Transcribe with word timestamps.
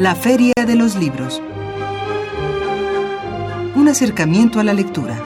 La 0.00 0.14
Feria 0.14 0.54
de 0.66 0.76
los 0.76 0.96
Libros. 0.96 1.42
Un 3.74 3.86
acercamiento 3.86 4.58
a 4.58 4.64
la 4.64 4.72
lectura. 4.72 5.22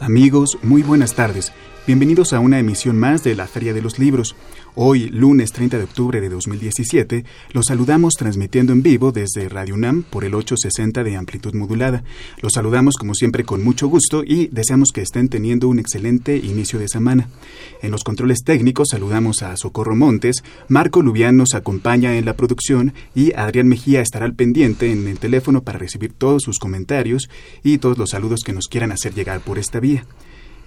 Amigos, 0.00 0.58
muy 0.62 0.82
buenas 0.82 1.14
tardes. 1.14 1.54
Bienvenidos 1.90 2.32
a 2.32 2.38
una 2.38 2.60
emisión 2.60 2.96
más 2.96 3.24
de 3.24 3.34
la 3.34 3.48
Feria 3.48 3.74
de 3.74 3.82
los 3.82 3.98
Libros. 3.98 4.36
Hoy, 4.76 5.08
lunes 5.08 5.50
30 5.50 5.76
de 5.76 5.82
octubre 5.82 6.20
de 6.20 6.28
2017, 6.28 7.24
los 7.52 7.66
saludamos 7.66 8.14
transmitiendo 8.14 8.72
en 8.72 8.80
vivo 8.80 9.10
desde 9.10 9.48
Radio 9.48 9.74
UNAM 9.74 10.04
por 10.04 10.24
el 10.24 10.36
860 10.36 11.02
de 11.02 11.16
amplitud 11.16 11.52
modulada. 11.52 12.04
Los 12.42 12.52
saludamos 12.52 12.94
como 12.94 13.16
siempre 13.16 13.42
con 13.42 13.64
mucho 13.64 13.88
gusto 13.88 14.22
y 14.24 14.46
deseamos 14.52 14.92
que 14.94 15.02
estén 15.02 15.28
teniendo 15.28 15.66
un 15.66 15.80
excelente 15.80 16.36
inicio 16.36 16.78
de 16.78 16.86
semana. 16.86 17.28
En 17.82 17.90
los 17.90 18.04
controles 18.04 18.44
técnicos 18.44 18.90
saludamos 18.92 19.42
a 19.42 19.56
Socorro 19.56 19.96
Montes, 19.96 20.44
Marco 20.68 21.02
Lubián 21.02 21.36
nos 21.36 21.54
acompaña 21.54 22.16
en 22.16 22.24
la 22.24 22.36
producción 22.36 22.94
y 23.16 23.32
Adrián 23.32 23.66
Mejía 23.66 24.00
estará 24.00 24.26
al 24.26 24.34
pendiente 24.36 24.92
en 24.92 25.08
el 25.08 25.18
teléfono 25.18 25.64
para 25.64 25.80
recibir 25.80 26.12
todos 26.12 26.44
sus 26.44 26.60
comentarios 26.60 27.28
y 27.64 27.78
todos 27.78 27.98
los 27.98 28.10
saludos 28.10 28.42
que 28.46 28.52
nos 28.52 28.68
quieran 28.68 28.92
hacer 28.92 29.12
llegar 29.12 29.40
por 29.40 29.58
esta 29.58 29.80
vía. 29.80 30.04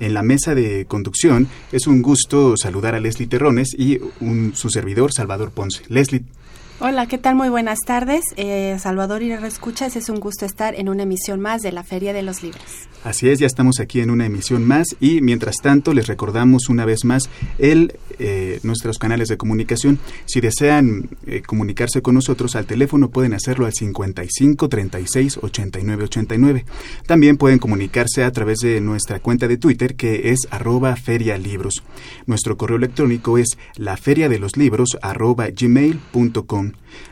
En 0.04 0.14
la 0.14 0.22
mesa 0.22 0.54
de 0.54 0.84
conducción 0.84 1.48
es 1.72 1.88
un 1.88 2.02
gusto 2.02 2.58
saludar 2.58 2.94
a 2.94 3.00
Leslie 3.00 3.26
Terrones 3.26 3.70
y 3.74 4.02
un, 4.20 4.52
su 4.54 4.70
servidor 4.70 5.14
Salvador 5.14 5.52
Ponce. 5.52 5.82
Leslie, 5.88 6.26
Hola, 6.80 7.06
¿qué 7.06 7.18
tal? 7.20 7.36
Muy 7.36 7.50
buenas 7.50 7.80
tardes. 7.86 8.24
Eh, 8.36 8.78
Salvador 8.80 9.22
y 9.22 9.32
Escuchas, 9.32 9.96
es 9.96 10.10
un 10.10 10.20
gusto 10.20 10.46
estar 10.46 10.74
en 10.74 10.90
una 10.90 11.04
emisión 11.04 11.40
más 11.40 11.62
de 11.62 11.72
la 11.72 11.84
Feria 11.84 12.14
de 12.14 12.24
los 12.24 12.42
Libros. 12.42 12.64
Así 13.04 13.30
es, 13.30 13.40
ya 13.40 13.48
estamos 13.48 13.80
aquí 13.80 14.00
en 14.00 14.10
una 14.10 14.26
emisión 14.26 14.66
más 14.66 14.88
y 15.02 15.20
mientras 15.22 15.58
tanto 15.62 15.94
les 15.94 16.08
recordamos 16.08 16.70
una 16.70 16.86
vez 16.86 17.04
más 17.04 17.30
el, 17.58 17.98
eh, 18.18 18.60
nuestros 18.64 18.98
canales 18.98 19.28
de 19.28 19.38
comunicación. 19.38 20.00
Si 20.26 20.40
desean 20.40 21.10
eh, 21.28 21.42
comunicarse 21.42 22.02
con 22.02 22.16
nosotros 22.16 22.56
al 22.56 22.66
teléfono 22.66 23.10
pueden 23.10 23.34
hacerlo 23.34 23.66
al 23.66 23.74
55 23.74 24.70
36 24.70 25.40
89 25.42 26.04
89. 26.06 26.66
También 27.06 27.38
pueden 27.38 27.60
comunicarse 27.60 28.24
a 28.24 28.32
través 28.32 28.60
de 28.60 28.80
nuestra 28.80 29.20
cuenta 29.20 29.50
de 29.50 29.58
Twitter 29.58 29.96
que 29.96 30.32
es 30.32 30.48
arroba 30.50 30.96
ferialibros. 30.96 31.84
Nuestro 32.26 32.58
correo 32.58 32.78
electrónico 32.78 33.38
es 33.38 33.58
laferiadeloslibros 33.76 34.98
arroba 35.02 35.48
gmail.com. 35.50 36.63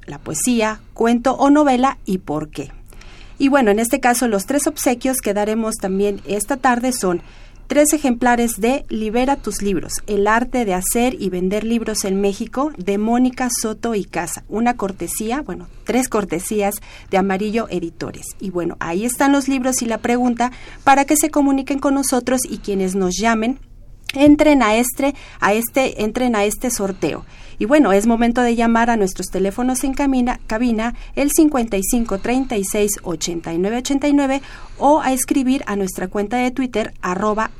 la 0.07 0.19
poesía, 0.19 0.81
cuento 0.95 1.35
o 1.35 1.51
novela 1.51 1.99
y 2.05 2.19
por 2.19 2.51
qué. 2.51 2.71
Y 3.39 3.49
bueno, 3.49 3.71
en 3.71 3.79
este 3.79 4.01
caso 4.01 4.29
los 4.29 4.47
tres 4.47 4.67
obsequios 4.67 5.19
que 5.19 5.35
daremos 5.35 5.75
también 5.77 6.21
esta 6.27 6.57
tarde 6.57 6.93
son 6.93 7.23
tres 7.67 7.93
ejemplares 7.95 8.61
de 8.61 8.85
Libera 8.89 9.37
tus 9.37 9.63
libros, 9.63 9.95
el 10.07 10.27
arte 10.27 10.65
de 10.65 10.75
hacer 10.75 11.17
y 11.19 11.31
vender 11.31 11.65
libros 11.65 12.05
en 12.05 12.21
México 12.21 12.71
de 12.77 12.99
Mónica 12.99 13.49
Soto 13.51 13.95
y 13.95 14.05
Casa, 14.05 14.45
una 14.49 14.77
cortesía, 14.77 15.41
bueno, 15.41 15.69
tres 15.85 16.09
cortesías 16.09 16.75
de 17.11 17.17
Amarillo 17.17 17.69
Editores. 17.71 18.27
Y 18.41 18.51
bueno, 18.51 18.77
ahí 18.79 19.05
están 19.05 19.33
los 19.33 19.49
libros 19.49 19.81
y 19.81 19.87
la 19.87 19.99
pregunta 19.99 20.53
para 20.85 21.05
que 21.05 21.17
se 21.17 21.31
comuniquen 21.31 21.79
con 21.79 21.95
nosotros 21.95 22.43
y 22.49 22.59
quienes 22.59 22.95
nos 22.95 23.17
llamen 23.17 23.59
entren 24.15 24.63
a 24.63 24.77
este, 24.77 25.15
a 25.41 25.53
este, 25.53 26.03
entren 26.03 26.37
a 26.37 26.45
este 26.45 26.71
sorteo. 26.71 27.25
Y 27.59 27.65
bueno, 27.65 27.93
es 27.93 28.07
momento 28.07 28.41
de 28.41 28.57
llamar 28.57 28.91
a 28.91 28.97
nuestros 28.97 29.29
teléfonos 29.29 29.85
en 29.85 29.95
cabina, 29.95 30.95
el 31.15 31.31
55 31.31 32.19
36 32.19 32.91
89 33.03 33.77
89 33.77 34.43
o 34.79 35.01
a 35.01 35.13
escribir 35.13 35.63
a 35.67 35.77
nuestra 35.77 36.09
cuenta 36.09 36.39
de 36.39 36.51
Twitter 36.51 36.93
arroba 37.03 37.51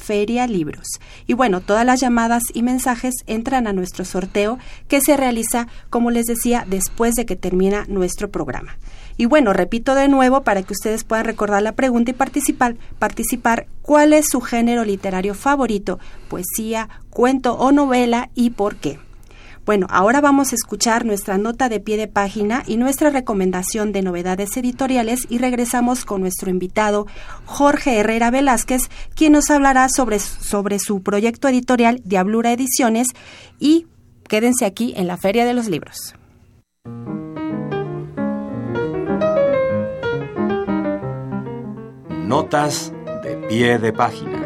Feria 0.00 0.46
Libros. 0.46 0.86
Y 1.26 1.34
bueno, 1.34 1.60
todas 1.60 1.86
las 1.86 2.00
llamadas 2.00 2.42
y 2.52 2.62
mensajes 2.62 3.14
entran 3.26 3.66
a 3.66 3.72
nuestro 3.72 4.04
sorteo 4.04 4.58
que 4.88 5.00
se 5.00 5.16
realiza, 5.16 5.68
como 5.88 6.10
les 6.10 6.26
decía, 6.26 6.66
después 6.68 7.14
de 7.14 7.26
que 7.26 7.36
termina 7.36 7.84
nuestro 7.88 8.30
programa. 8.30 8.76
Y 9.20 9.26
bueno, 9.26 9.52
repito 9.52 9.94
de 9.94 10.08
nuevo 10.08 10.44
para 10.44 10.62
que 10.62 10.72
ustedes 10.72 11.04
puedan 11.04 11.26
recordar 11.26 11.62
la 11.62 11.72
pregunta 11.72 12.10
y 12.10 12.14
participar, 12.14 12.76
participar 12.98 13.66
cuál 13.82 14.14
es 14.14 14.30
su 14.30 14.40
género 14.40 14.82
literario 14.82 15.34
favorito, 15.34 15.98
poesía, 16.28 16.88
cuento 17.10 17.52
o 17.52 17.70
novela 17.70 18.30
y 18.34 18.48
por 18.48 18.76
qué. 18.76 18.98
Bueno, 19.66 19.86
ahora 19.90 20.22
vamos 20.22 20.52
a 20.52 20.54
escuchar 20.54 21.04
nuestra 21.04 21.36
nota 21.36 21.68
de 21.68 21.80
pie 21.80 21.98
de 21.98 22.08
página 22.08 22.62
y 22.66 22.78
nuestra 22.78 23.10
recomendación 23.10 23.92
de 23.92 24.00
novedades 24.00 24.56
editoriales 24.56 25.26
y 25.28 25.36
regresamos 25.36 26.06
con 26.06 26.22
nuestro 26.22 26.48
invitado 26.48 27.06
Jorge 27.44 27.98
Herrera 27.98 28.30
Velázquez, 28.30 28.88
quien 29.14 29.34
nos 29.34 29.50
hablará 29.50 29.90
sobre, 29.94 30.18
sobre 30.18 30.78
su 30.78 31.02
proyecto 31.02 31.46
editorial 31.48 32.00
Diablura 32.06 32.52
Ediciones 32.52 33.08
y 33.58 33.86
quédense 34.28 34.64
aquí 34.64 34.94
en 34.96 35.06
la 35.06 35.18
Feria 35.18 35.44
de 35.44 35.52
los 35.52 35.68
Libros. 35.68 36.14
Notas 42.30 42.92
de 43.24 43.34
pie 43.48 43.76
de 43.80 43.92
página. 43.92 44.38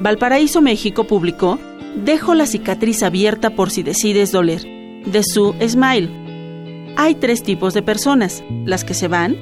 Valparaíso, 0.00 0.62
México 0.62 1.04
publicó 1.04 1.58
Dejo 2.02 2.32
la 2.32 2.46
cicatriz 2.46 3.02
abierta 3.02 3.50
por 3.50 3.68
si 3.68 3.82
decides 3.82 4.32
doler, 4.32 4.62
de 5.04 5.22
su 5.22 5.54
Smile. 5.60 6.94
Hay 6.96 7.16
tres 7.16 7.42
tipos 7.42 7.74
de 7.74 7.82
personas, 7.82 8.42
las 8.64 8.84
que 8.84 8.94
se 8.94 9.06
van, 9.06 9.36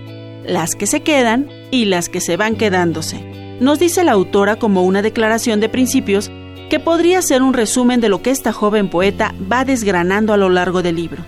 las 0.45 0.75
que 0.75 0.89
se 0.89 1.03
quedan 1.05 1.49
y 1.71 1.85
las 1.85 2.09
que 2.09 2.21
se 2.21 2.37
van 2.37 2.57
quedándose. 2.57 3.46
Nos 3.61 3.79
dice 3.79 4.05
la 4.05 4.13
autora 4.13 4.57
como 4.57 4.83
una 4.83 5.01
declaración 5.01 5.61
de 5.61 5.71
principios 5.71 6.31
que 6.69 6.79
podría 6.79 7.23
ser 7.23 7.43
un 7.43 7.55
resumen 7.55 8.01
de 8.01 8.09
lo 8.09 8.21
que 8.21 8.31
esta 8.31 8.53
joven 8.53 8.91
poeta 8.91 9.35
va 9.51 9.65
desgranando 9.65 10.33
a 10.33 10.37
lo 10.37 10.51
largo 10.51 10.83
del 10.83 10.97
libro. 10.97 11.25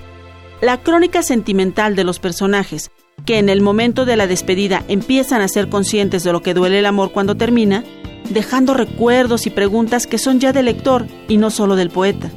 La 0.60 0.76
crónica 0.78 1.22
sentimental 1.22 1.96
de 1.96 2.04
los 2.04 2.18
personajes, 2.18 2.90
que 3.24 3.38
en 3.38 3.48
el 3.48 3.62
momento 3.62 4.04
de 4.04 4.16
la 4.16 4.26
despedida 4.26 4.82
empiezan 4.88 5.40
a 5.40 5.48
ser 5.48 5.68
conscientes 5.68 6.24
de 6.24 6.32
lo 6.32 6.42
que 6.42 6.54
duele 6.54 6.80
el 6.80 6.86
amor 6.86 7.12
cuando 7.12 7.36
termina, 7.36 7.84
dejando 8.28 8.74
recuerdos 8.74 9.46
y 9.46 9.50
preguntas 9.50 10.06
que 10.06 10.18
son 10.18 10.40
ya 10.40 10.52
del 10.52 10.66
lector 10.66 11.06
y 11.28 11.38
no 11.38 11.50
solo 11.50 11.76
del 11.76 11.90
poeta, 11.90 12.30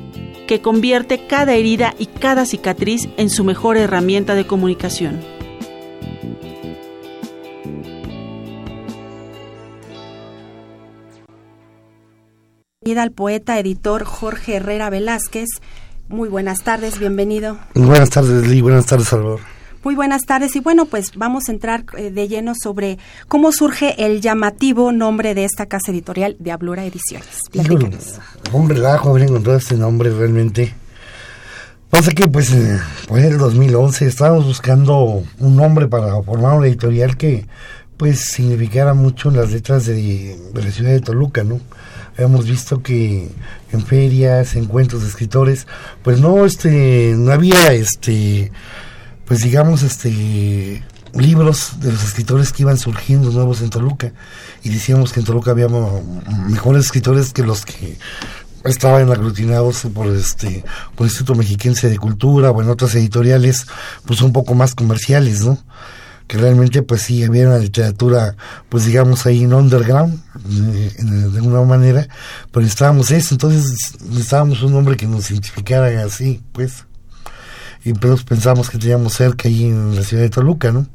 que 0.47 0.61
convierte 0.61 1.25
cada 1.27 1.55
herida 1.55 1.95
y 1.97 2.05
cada 2.05 2.45
cicatriz 2.45 3.09
en 3.17 3.29
su 3.29 3.43
mejor 3.43 3.75
herramienta 3.75 4.35
de 4.35 4.45
comunicación. 4.47 5.19
Bienvenida 12.83 13.03
al 13.03 13.11
poeta 13.11 13.59
editor 13.59 14.05
Jorge 14.05 14.55
Herrera 14.55 14.89
Velázquez. 14.89 15.45
Muy 16.09 16.29
buenas 16.29 16.63
tardes, 16.63 16.97
bienvenido. 16.97 17.59
Buenas 17.75 18.09
tardes, 18.09 18.47
Lee. 18.47 18.61
Buenas 18.61 18.87
tardes, 18.87 19.09
Salvador. 19.09 19.39
Muy 19.83 19.93
buenas 19.93 20.23
tardes 20.23 20.55
y 20.55 20.61
bueno, 20.61 20.87
pues 20.87 21.11
vamos 21.15 21.43
a 21.47 21.51
entrar 21.51 21.85
eh, 21.95 22.09
de 22.09 22.27
lleno 22.27 22.53
sobre 22.59 22.97
cómo 23.27 23.51
surge 23.51 24.03
el 24.03 24.19
llamativo 24.19 24.91
nombre 24.91 25.35
de 25.35 25.45
esta 25.45 25.67
casa 25.67 25.91
editorial, 25.91 26.37
Diablura 26.39 26.83
Ediciones. 26.83 27.41
Platícanos. 27.51 28.19
Un 28.51 28.67
relajo 28.67 29.11
haber 29.11 29.29
encontrado 29.29 29.59
este 29.59 29.75
nombre 29.75 30.09
realmente. 30.09 30.73
Pasa 31.91 32.13
que 32.13 32.27
pues, 32.29 32.51
eh, 32.51 32.79
pues 33.07 33.23
en 33.23 33.33
el 33.33 33.37
2011 33.37 34.07
estábamos 34.07 34.45
buscando 34.47 35.21
un 35.37 35.55
nombre 35.55 35.87
para 35.87 36.19
formar 36.23 36.57
una 36.57 36.65
editorial 36.65 37.15
que 37.15 37.45
pues 37.97 38.21
significara 38.21 38.95
mucho 38.95 39.29
en 39.29 39.35
las 39.35 39.51
letras 39.51 39.85
de, 39.85 40.35
de 40.51 40.63
la 40.63 40.71
ciudad 40.71 40.89
de 40.89 41.01
Toluca, 41.01 41.43
¿no? 41.43 41.59
Hemos 42.17 42.45
visto 42.45 42.81
que 42.81 43.29
en 43.71 43.85
ferias, 43.85 44.55
encuentros 44.55 45.03
de 45.03 45.09
escritores, 45.09 45.67
pues 46.03 46.19
no, 46.19 46.45
este, 46.45 47.13
no 47.17 47.31
había, 47.31 47.73
este, 47.73 48.51
pues 49.25 49.41
digamos, 49.41 49.81
este, 49.83 50.83
libros 51.13 51.79
de 51.79 51.91
los 51.91 52.03
escritores 52.03 52.51
que 52.51 52.63
iban 52.63 52.77
surgiendo 52.77 53.31
nuevos 53.31 53.61
en 53.61 53.69
Toluca. 53.69 54.13
Y 54.63 54.69
decíamos 54.69 55.13
que 55.13 55.19
en 55.19 55.25
Toluca 55.25 55.51
había 55.51 55.67
mejores 56.47 56.85
escritores 56.85 57.33
que 57.33 57.43
los 57.43 57.65
que 57.65 57.97
estaban 58.63 59.11
aglutinados 59.11 59.87
por 59.93 60.07
este 60.07 60.63
por 60.95 61.05
el 61.05 61.11
Instituto 61.11 61.35
Mexiquense 61.35 61.89
de 61.89 61.97
Cultura 61.97 62.51
o 62.51 62.61
en 62.61 62.69
otras 62.69 62.93
editoriales 62.93 63.65
pues 64.05 64.21
un 64.21 64.33
poco 64.33 64.53
más 64.53 64.75
comerciales, 64.75 65.41
¿no? 65.41 65.57
Que 66.31 66.37
realmente 66.37 66.81
pues 66.81 67.01
sí 67.01 67.25
había 67.25 67.45
una 67.45 67.57
literatura 67.57 68.37
pues 68.69 68.85
digamos 68.85 69.25
ahí 69.25 69.43
en 69.43 69.53
underground 69.53 70.17
de, 70.45 70.89
de 70.91 71.37
alguna 71.39 71.63
manera 71.63 72.07
pero 72.53 72.65
estábamos 72.65 73.11
eso 73.11 73.35
entonces 73.35 73.97
necesitábamos 73.99 74.63
un 74.63 74.71
nombre 74.71 74.95
que 74.95 75.07
nos 75.07 75.29
identificara 75.29 75.87
así 76.05 76.41
pues 76.53 76.85
y 77.83 77.91
pues 77.91 78.23
pensamos 78.23 78.69
que 78.69 78.77
teníamos 78.77 79.11
cerca 79.11 79.49
ahí 79.49 79.65
en 79.65 79.93
la 79.95 80.03
ciudad 80.03 80.21
de 80.21 80.29
Toluca, 80.29 80.71
¿no? 80.71 80.85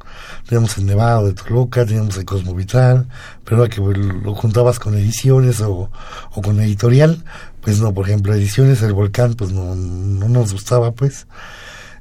Teníamos 0.49 0.79
el 0.79 0.87
Nevado 0.87 1.27
de 1.27 1.33
Toluca, 1.33 1.85
teníamos 1.85 2.17
el 2.17 2.25
Cosmovital, 2.25 3.09
pero 3.45 3.69
que 3.69 3.81
lo 3.81 4.35
juntabas 4.37 4.79
con 4.79 4.95
ediciones 4.95 5.61
o, 5.63 5.91
o 6.33 6.43
con 6.43 6.61
editorial, 6.61 7.25
pues 7.61 7.81
no, 7.81 7.93
por 7.93 8.09
ejemplo, 8.09 8.33
ediciones 8.33 8.83
El 8.83 8.93
Volcán, 8.93 9.35
pues 9.35 9.51
no, 9.51 9.75
no 9.75 10.29
nos 10.29 10.53
gustaba, 10.53 10.93
pues. 10.93 11.27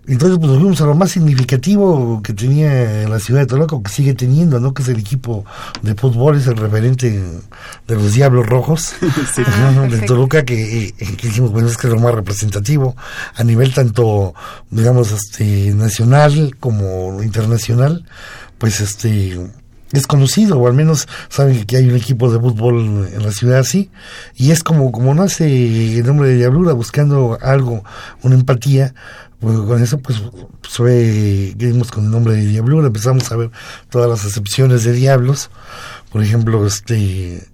Entonces, 0.07 0.37
pues 0.37 0.51
nos 0.51 0.59
fuimos 0.59 0.81
a 0.81 0.85
lo 0.85 0.93
más 0.93 1.11
significativo 1.11 2.21
que 2.21 2.33
tenía 2.33 3.09
la 3.09 3.19
ciudad 3.19 3.41
de 3.41 3.47
Toluca, 3.47 3.77
que 3.83 3.89
sigue 3.89 4.13
teniendo, 4.13 4.59
¿no? 4.59 4.73
Que 4.73 4.83
es 4.83 4.89
el 4.89 4.99
equipo 4.99 5.45
de 5.81 5.95
fútbol, 5.95 6.37
es 6.37 6.47
el 6.47 6.57
referente 6.57 7.09
de 7.87 7.95
los 7.95 8.13
Diablos 8.13 8.45
Rojos 8.45 8.93
sí. 9.35 9.43
de 9.89 10.01
Toluca, 10.01 10.45
que, 10.45 10.93
que, 10.97 11.27
dijimos, 11.27 11.51
bueno, 11.51 11.67
es 11.67 11.77
que 11.77 11.87
es 11.87 11.93
lo 11.93 11.99
más 11.99 12.13
representativo 12.13 12.95
a 13.35 13.43
nivel 13.43 13.73
tanto, 13.73 14.35
digamos, 14.69 15.11
este, 15.11 15.73
nacional 15.73 16.55
como 16.59 17.23
internacional, 17.23 18.05
pues 18.59 18.81
este 18.81 19.39
es 19.91 20.07
conocido, 20.07 20.59
o 20.59 20.67
al 20.67 20.73
menos 20.73 21.07
saben 21.29 21.65
que 21.65 21.77
hay 21.77 21.87
un 21.87 21.95
equipo 21.95 22.31
de 22.31 22.39
fútbol 22.39 23.09
en 23.11 23.23
la 23.23 23.31
ciudad 23.31 23.59
así, 23.59 23.89
y 24.35 24.51
es 24.51 24.63
como, 24.63 24.91
como 24.91 25.13
nace 25.13 25.97
el 25.97 26.05
nombre 26.05 26.29
de 26.29 26.37
Diablura, 26.37 26.73
buscando 26.73 27.37
algo, 27.41 27.83
una 28.21 28.35
empatía, 28.35 28.93
pues 29.45 29.59
con 29.59 29.83
eso 29.83 29.99
pues 29.99 30.23
fue, 30.63 31.53
dimos 31.55 31.91
con 31.91 32.05
el 32.05 32.09
nombre 32.09 32.33
de 32.33 32.47
Diablura, 32.47 32.87
empezamos 32.87 33.31
a 33.31 33.35
ver 33.35 33.51
todas 33.91 34.09
las 34.09 34.25
acepciones 34.25 34.83
de 34.85 34.93
diablos, 34.93 35.51
por 36.11 36.23
ejemplo, 36.23 36.65
este, 36.65 37.47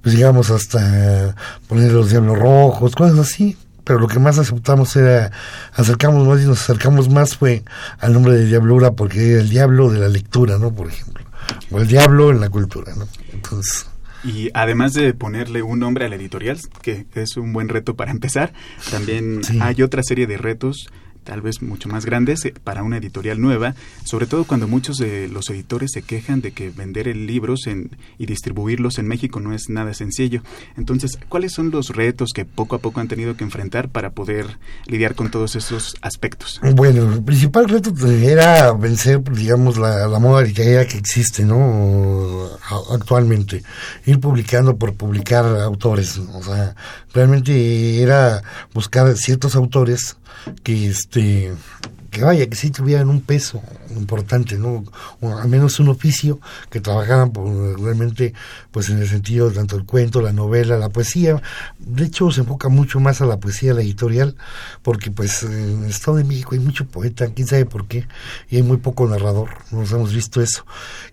pues 0.00 0.14
llegamos 0.14 0.48
hasta 0.48 1.36
poner 1.68 1.92
los 1.92 2.08
diablos 2.08 2.38
rojos, 2.38 2.94
cosas 2.94 3.18
así, 3.18 3.54
pero 3.84 3.98
lo 3.98 4.08
que 4.08 4.18
más 4.18 4.38
aceptamos 4.38 4.96
era, 4.96 5.30
acercamos 5.74 6.26
más 6.26 6.40
y 6.40 6.46
nos 6.46 6.62
acercamos 6.62 7.10
más 7.10 7.36
fue 7.36 7.64
al 7.98 8.14
nombre 8.14 8.32
de 8.32 8.46
Diablura 8.46 8.92
porque 8.92 9.32
era 9.32 9.42
el 9.42 9.50
diablo 9.50 9.90
de 9.90 9.98
la 9.98 10.08
lectura, 10.08 10.56
¿no? 10.56 10.72
Por 10.72 10.88
ejemplo, 10.88 11.22
o 11.70 11.80
el 11.80 11.86
diablo 11.86 12.30
en 12.30 12.40
la 12.40 12.48
cultura, 12.48 12.94
¿no? 12.96 13.06
Entonces... 13.30 13.86
Y 14.24 14.50
además 14.54 14.94
de 14.94 15.12
ponerle 15.12 15.62
un 15.62 15.80
nombre 15.80 16.06
a 16.06 16.08
la 16.08 16.16
editorial, 16.16 16.58
que 16.80 17.06
es 17.14 17.36
un 17.36 17.52
buen 17.52 17.68
reto 17.68 17.94
para 17.94 18.10
empezar, 18.10 18.54
también 18.90 19.44
sí. 19.44 19.58
hay 19.60 19.82
otra 19.82 20.02
serie 20.02 20.26
de 20.26 20.38
retos 20.38 20.88
tal 21.24 21.40
vez 21.40 21.62
mucho 21.62 21.88
más 21.88 22.04
grandes 22.04 22.44
eh, 22.44 22.54
para 22.64 22.82
una 22.82 22.98
editorial 22.98 23.40
nueva, 23.40 23.74
sobre 24.04 24.26
todo 24.26 24.44
cuando 24.44 24.68
muchos 24.68 24.96
de 24.96 25.28
los 25.28 25.50
editores 25.50 25.90
se 25.92 26.02
quejan 26.02 26.40
de 26.40 26.52
que 26.52 26.70
vender 26.70 27.06
libros 27.16 27.66
en, 27.66 27.96
y 28.18 28.26
distribuirlos 28.26 28.98
en 28.98 29.08
México 29.08 29.40
no 29.40 29.52
es 29.54 29.68
nada 29.68 29.94
sencillo. 29.94 30.42
Entonces, 30.76 31.18
¿cuáles 31.28 31.52
son 31.52 31.70
los 31.70 31.88
retos 31.88 32.30
que 32.34 32.44
poco 32.44 32.76
a 32.76 32.78
poco 32.78 33.00
han 33.00 33.08
tenido 33.08 33.36
que 33.36 33.44
enfrentar 33.44 33.88
para 33.88 34.10
poder 34.10 34.58
lidiar 34.86 35.14
con 35.14 35.30
todos 35.30 35.56
esos 35.56 35.96
aspectos? 36.02 36.60
Bueno, 36.74 37.12
el 37.12 37.22
principal 37.22 37.68
reto 37.68 37.92
era 38.08 38.72
vencer, 38.72 39.22
digamos, 39.22 39.76
la, 39.76 40.06
la 40.06 40.18
moda 40.18 40.42
literaria 40.42 40.86
que 40.86 40.98
existe, 40.98 41.44
¿no? 41.44 42.48
Actualmente. 42.92 43.62
Ir 44.06 44.20
publicando 44.20 44.76
por 44.76 44.94
publicar 44.94 45.44
autores. 45.44 46.18
O 46.18 46.42
sea, 46.42 46.74
realmente 47.12 48.02
era 48.02 48.42
buscar 48.72 49.16
ciertos 49.16 49.56
autores 49.56 50.16
que 50.62 50.86
este 50.86 51.52
que 52.10 52.22
vaya, 52.22 52.46
que 52.48 52.56
sí 52.56 52.70
tuvieran 52.70 53.08
un 53.08 53.20
peso 53.20 53.62
importante, 53.96 54.56
¿no? 54.58 54.84
Al 55.22 55.48
menos 55.48 55.78
un 55.80 55.88
oficio, 55.88 56.40
que 56.70 56.80
trabajaran 56.80 57.32
por, 57.32 57.80
realmente, 57.80 58.34
pues 58.70 58.88
en 58.88 58.98
el 58.98 59.08
sentido 59.08 59.48
de 59.48 59.56
tanto 59.56 59.76
el 59.76 59.84
cuento, 59.84 60.20
la 60.20 60.32
novela, 60.32 60.76
la 60.76 60.88
poesía. 60.88 61.40
De 61.78 62.04
hecho, 62.04 62.30
se 62.30 62.40
enfoca 62.40 62.68
mucho 62.68 63.00
más 63.00 63.20
a 63.20 63.26
la 63.26 63.38
poesía, 63.38 63.74
la 63.74 63.82
editorial, 63.82 64.36
porque 64.82 65.10
pues 65.10 65.42
en 65.42 65.84
el 65.84 65.90
Estado 65.90 66.18
de 66.18 66.24
México 66.24 66.50
hay 66.52 66.60
mucho 66.60 66.86
poeta, 66.86 67.28
quién 67.34 67.46
sabe 67.46 67.66
por 67.66 67.86
qué, 67.86 68.06
y 68.48 68.56
hay 68.56 68.62
muy 68.62 68.78
poco 68.78 69.06
narrador, 69.08 69.50
nos 69.70 69.92
hemos 69.92 70.12
visto 70.12 70.42
eso. 70.42 70.64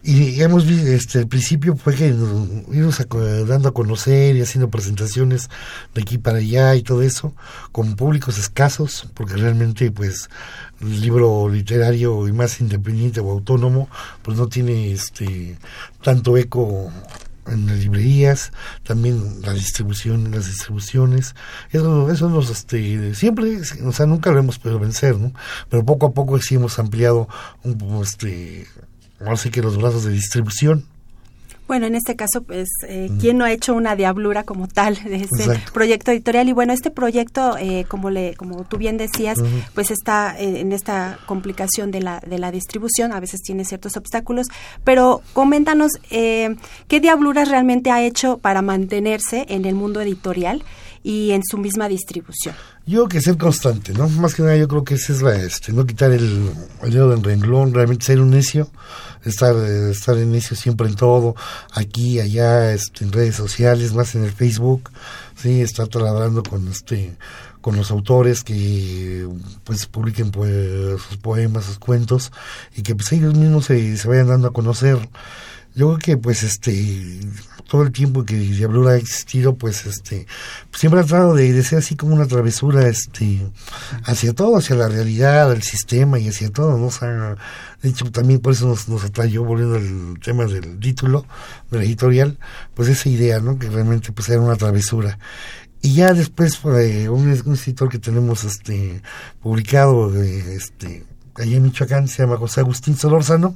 Y 0.04 0.42
hemos 0.42 0.66
visto, 0.66 0.88
este, 0.88 1.20
el 1.20 1.27
principio 1.27 1.75
fue 1.75 1.96
que 1.96 2.08
irnos 2.08 3.00
a, 3.00 3.06
dando 3.46 3.70
a 3.70 3.74
conocer 3.74 4.36
y 4.36 4.42
haciendo 4.42 4.70
presentaciones 4.70 5.50
de 5.94 6.01
aquí 6.01 6.18
para 6.18 6.38
allá 6.38 6.75
y 6.75 6.84
todo 6.84 7.01
eso, 7.01 7.34
con 7.72 7.96
públicos 7.96 8.38
escasos, 8.38 9.08
porque 9.13 9.36
realmente, 9.36 9.92
pues, 9.92 10.30
libro 10.81 11.50
literario 11.50 12.27
y 12.27 12.34
más 12.34 12.60
independiente 12.62 13.19
o 13.19 13.31
autónomo, 13.31 13.89
pues 14.22 14.38
no 14.38 14.48
tiene 14.48 14.91
este 14.91 15.57
tanto 16.01 16.38
eco 16.38 16.91
en 17.48 17.65
las 17.65 17.79
librerías, 17.79 18.51
también 18.84 19.41
la 19.41 19.53
distribución, 19.53 20.31
las 20.31 20.48
distribuciones, 20.48 21.36
eso, 21.72 22.12
eso 22.12 22.29
nos, 22.29 22.50
este, 22.50 23.15
siempre, 23.15 23.62
o 23.86 23.91
sea, 23.91 24.05
nunca 24.05 24.31
lo 24.31 24.39
hemos 24.39 24.60
podido 24.60 24.79
vencer, 24.79 25.17
¿no? 25.17 25.31
Pero 25.69 25.86
poco 25.86 26.07
a 26.07 26.12
poco 26.12 26.39
sí 26.39 26.55
hemos 26.55 26.77
ampliado 26.79 27.27
un, 27.63 28.01
este, 28.03 28.67
que 29.51 29.62
los 29.62 29.77
brazos 29.77 30.03
de 30.03 30.12
distribución. 30.12 30.86
Bueno, 31.67 31.86
en 31.86 31.95
este 31.95 32.15
caso, 32.15 32.43
pues, 32.43 32.69
eh, 32.88 33.09
¿quién 33.19 33.38
no 33.38 33.45
ha 33.45 33.51
hecho 33.51 33.74
una 33.74 33.95
diablura 33.95 34.43
como 34.43 34.67
tal 34.67 34.95
de 35.03 35.17
este 35.17 35.43
Exacto. 35.43 35.74
proyecto 35.74 36.12
editorial? 36.12 36.47
Y 36.47 36.53
bueno, 36.53 36.71
este 36.74 36.91
proyecto, 36.91 37.57
eh, 37.59 37.86
como 37.88 38.09
le, 38.09 38.36
como 38.36 38.63
tú 38.63 38.77
bien 38.77 38.97
decías, 38.97 39.38
uh 39.38 39.43
-huh. 39.43 39.63
pues 39.74 39.91
está 39.91 40.36
eh, 40.39 40.62
en 40.62 40.71
esta 40.71 41.19
complicación 41.25 41.91
de 41.91 42.01
la, 42.01 42.21
de 42.21 42.39
la 42.39 42.51
distribución, 42.51 43.12
a 43.12 43.19
veces 43.19 43.41
tiene 43.41 43.65
ciertos 43.65 43.97
obstáculos, 43.97 44.47
pero 44.83 45.21
coméntanos, 45.33 45.91
eh, 46.09 46.55
¿qué 46.88 47.00
diabluras 47.00 47.50
realmente 47.50 47.91
ha 47.91 48.01
hecho 48.01 48.38
para 48.38 48.62
mantenerse 48.62 49.45
en 49.50 49.65
el 49.65 49.75
mundo 49.75 50.00
editorial 50.01 50.63
y 51.03 51.31
en 51.31 51.41
su 51.43 51.57
misma 51.57 51.88
distribución? 51.89 52.55
Yo 52.86 53.07
que 53.07 53.19
ser 53.21 53.38
constante, 53.38 53.93
¿no? 53.93 54.07
Más 54.09 54.33
que 54.33 54.41
nada 54.43 54.55
yo 54.55 54.67
creo 54.67 54.83
que 54.83 54.95
esa 54.95 55.12
es 55.13 55.21
la, 55.21 55.36
este, 55.36 55.74
no 55.74 55.86
quitar 55.86 56.12
el, 56.12 56.50
el 56.83 56.91
dedo 56.91 57.09
del 57.09 57.21
renglón, 57.24 57.74
realmente 57.74 58.05
ser 58.05 58.21
un 58.21 58.29
necio, 58.29 58.69
estar, 59.29 59.55
estar 59.55 60.17
en 60.17 60.36
eso 60.36 60.55
siempre 60.55 60.88
en 60.88 60.96
todo, 60.96 61.36
aquí, 61.74 62.19
allá, 62.19 62.74
este, 62.74 63.03
en 63.03 63.12
redes 63.12 63.36
sociales, 63.36 63.93
más 63.93 64.15
en 64.15 64.24
el 64.24 64.31
Facebook, 64.31 64.89
sí, 65.36 65.62
estar 65.62 65.88
trabajando 65.88 66.43
con 66.43 66.67
este 66.67 67.15
con 67.62 67.75
los 67.75 67.91
autores 67.91 68.46
que 68.46 69.27
pues 69.65 69.88
publiquen 69.88 70.31
pues, 70.31 71.01
sus 71.01 71.17
poemas, 71.17 71.65
sus 71.65 71.79
cuentos 71.79 72.31
y 72.77 72.81
que 72.81 72.96
pues 72.96 73.12
ellos 73.12 73.34
mismos 73.36 73.65
se, 73.65 73.98
se 73.98 74.07
vayan 74.07 74.27
dando 74.27 74.48
a 74.48 74.53
conocer. 74.53 74.98
Yo 75.75 75.88
creo 75.88 75.98
que 75.98 76.17
pues 76.17 76.43
este 76.43 77.19
todo 77.67 77.84
el 77.84 77.91
tiempo 77.91 78.24
que 78.24 78.36
Diablura 78.36 78.91
ha 78.91 78.98
existido, 78.98 79.55
pues 79.55 79.86
este, 79.86 80.25
siempre 80.74 81.01
ha 81.01 81.03
tratado 81.03 81.36
de, 81.36 81.51
de, 81.51 81.63
ser 81.63 81.79
así 81.79 81.96
como 81.96 82.15
una 82.15 82.25
travesura, 82.25 82.88
este, 82.88 83.41
hacia 84.05 84.34
todo, 84.34 84.57
hacia 84.57 84.75
la 84.75 84.88
realidad, 84.88 85.51
el 85.51 85.63
sistema 85.63 86.17
y 86.17 86.29
hacia 86.29 86.50
todo, 86.50 86.77
¿no? 86.77 86.89
Sea, 86.91 87.36
de 87.81 87.89
hecho 87.89 88.12
también 88.12 88.39
por 88.39 88.53
eso 88.53 88.67
nos, 88.67 88.88
nos 88.89 89.03
atrayó, 89.03 89.43
volviendo 89.43 89.75
al 89.75 90.19
tema 90.19 90.46
del 90.46 90.79
título, 90.79 91.25
de 91.69 91.77
la 91.77 91.84
editorial, 91.84 92.38
pues 92.74 92.89
esa 92.89 93.10
idea, 93.10 93.39
¿no? 93.39 93.60
Que 93.60 93.69
realmente 93.69 94.12
pues 94.12 94.29
era 94.29 94.41
una 94.41 94.55
travesura. 94.55 95.19
Y 95.81 95.93
ya 95.93 96.13
después, 96.13 96.60
eh, 96.65 97.07
un, 97.10 97.29
un 97.46 97.53
escritor 97.53 97.89
que 97.89 98.00
tenemos 98.00 98.43
este 98.43 99.01
publicado, 99.41 100.13
eh, 100.22 100.55
este, 100.55 101.05
allá 101.36 101.57
en 101.57 101.63
Michoacán, 101.63 102.07
se 102.07 102.24
llama 102.24 102.38
José 102.38 102.62
Agustín 102.62 102.98
Solórzano, 102.98 103.55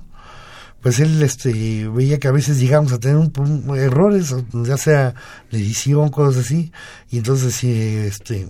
pues 0.82 1.00
él 1.00 1.22
este 1.22 1.88
veía 1.90 2.20
que 2.20 2.28
a 2.28 2.32
veces 2.32 2.60
llegamos 2.60 2.92
a 2.92 3.00
tener 3.00 3.18
un, 3.18 3.78
errores 3.78 4.36
ya 4.51 4.78
sea 4.78 5.13
de 5.51 5.60
edición 5.60 6.10
cosas 6.10 6.46
así 6.46 6.72
y 7.10 7.18
entonces 7.18 7.54
sí 7.54 7.72
este 7.72 8.48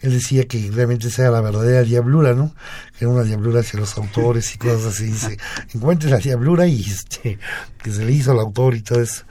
él 0.00 0.12
decía 0.12 0.44
que 0.44 0.70
realmente 0.72 1.10
sea 1.10 1.30
la 1.30 1.40
verdadera 1.40 1.82
diablura 1.82 2.34
no 2.34 2.54
que 2.98 3.04
era 3.04 3.12
una 3.12 3.22
diablura 3.22 3.60
hacia 3.60 3.78
los 3.80 3.96
autores 3.96 4.54
y 4.54 4.58
cosas 4.58 4.94
así. 4.94 5.06
Dice 5.06 5.38
encuentre 5.74 6.10
la 6.10 6.18
diablura 6.18 6.66
y 6.66 6.82
este 6.82 7.38
que 7.82 7.92
se 7.92 8.04
le 8.04 8.12
hizo 8.12 8.32
al 8.32 8.40
autor 8.40 8.74
y 8.74 8.82
todo 8.82 9.00
eso 9.00 9.24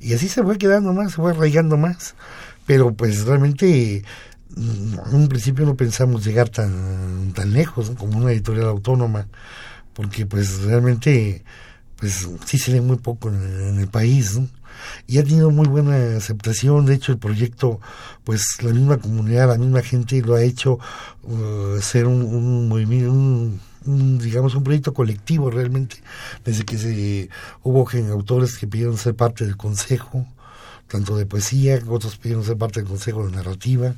y 0.00 0.14
así 0.14 0.28
se 0.28 0.42
fue 0.42 0.58
quedando 0.58 0.92
más 0.92 1.12
se 1.12 1.16
fue 1.16 1.32
arraigando 1.32 1.76
más. 1.76 2.14
Pero 2.66 2.94
pues 2.94 3.24
realmente 3.24 4.04
en 4.56 4.98
un 5.12 5.28
principio 5.28 5.64
no 5.64 5.76
pensamos 5.76 6.24
llegar 6.24 6.48
tan 6.48 7.32
tan 7.34 7.52
lejos 7.52 7.90
como 7.98 8.18
una 8.18 8.32
editorial 8.32 8.66
autónoma 8.66 9.26
porque 9.94 10.26
pues 10.26 10.62
realmente 10.62 11.44
pues 12.02 12.28
sí 12.46 12.58
se 12.58 12.72
lee 12.72 12.80
muy 12.80 12.96
poco 12.96 13.28
en, 13.28 13.78
el 13.78 13.86
país, 13.86 14.36
¿no? 14.36 14.48
Y 15.06 15.18
ha 15.18 15.24
tenido 15.24 15.50
muy 15.50 15.66
buena 15.66 16.16
aceptación, 16.16 16.86
de 16.86 16.94
hecho 16.94 17.12
el 17.12 17.18
proyecto, 17.18 17.80
pues 18.24 18.44
la 18.62 18.72
misma 18.72 18.98
comunidad, 18.98 19.48
la 19.48 19.58
misma 19.58 19.82
gente 19.82 20.20
lo 20.22 20.34
ha 20.34 20.42
hecho 20.42 20.78
uh, 21.22 21.80
ser 21.80 22.06
un, 22.06 22.22
un 22.22 22.68
movimiento, 22.68 23.12
un, 23.12 24.18
digamos, 24.18 24.54
un 24.54 24.64
proyecto 24.64 24.94
colectivo 24.94 25.50
realmente, 25.50 25.96
desde 26.44 26.64
que 26.64 26.78
se 26.78 27.28
hubo 27.62 27.88
autores 28.10 28.56
que 28.56 28.66
pidieron 28.66 28.96
ser 28.96 29.14
parte 29.14 29.44
del 29.44 29.56
consejo, 29.56 30.26
tanto 30.88 31.16
de 31.16 31.26
poesía, 31.26 31.80
otros 31.88 32.16
pidieron 32.16 32.44
ser 32.44 32.56
parte 32.56 32.80
del 32.80 32.88
consejo 32.88 33.24
de 33.26 33.32
narrativa, 33.32 33.94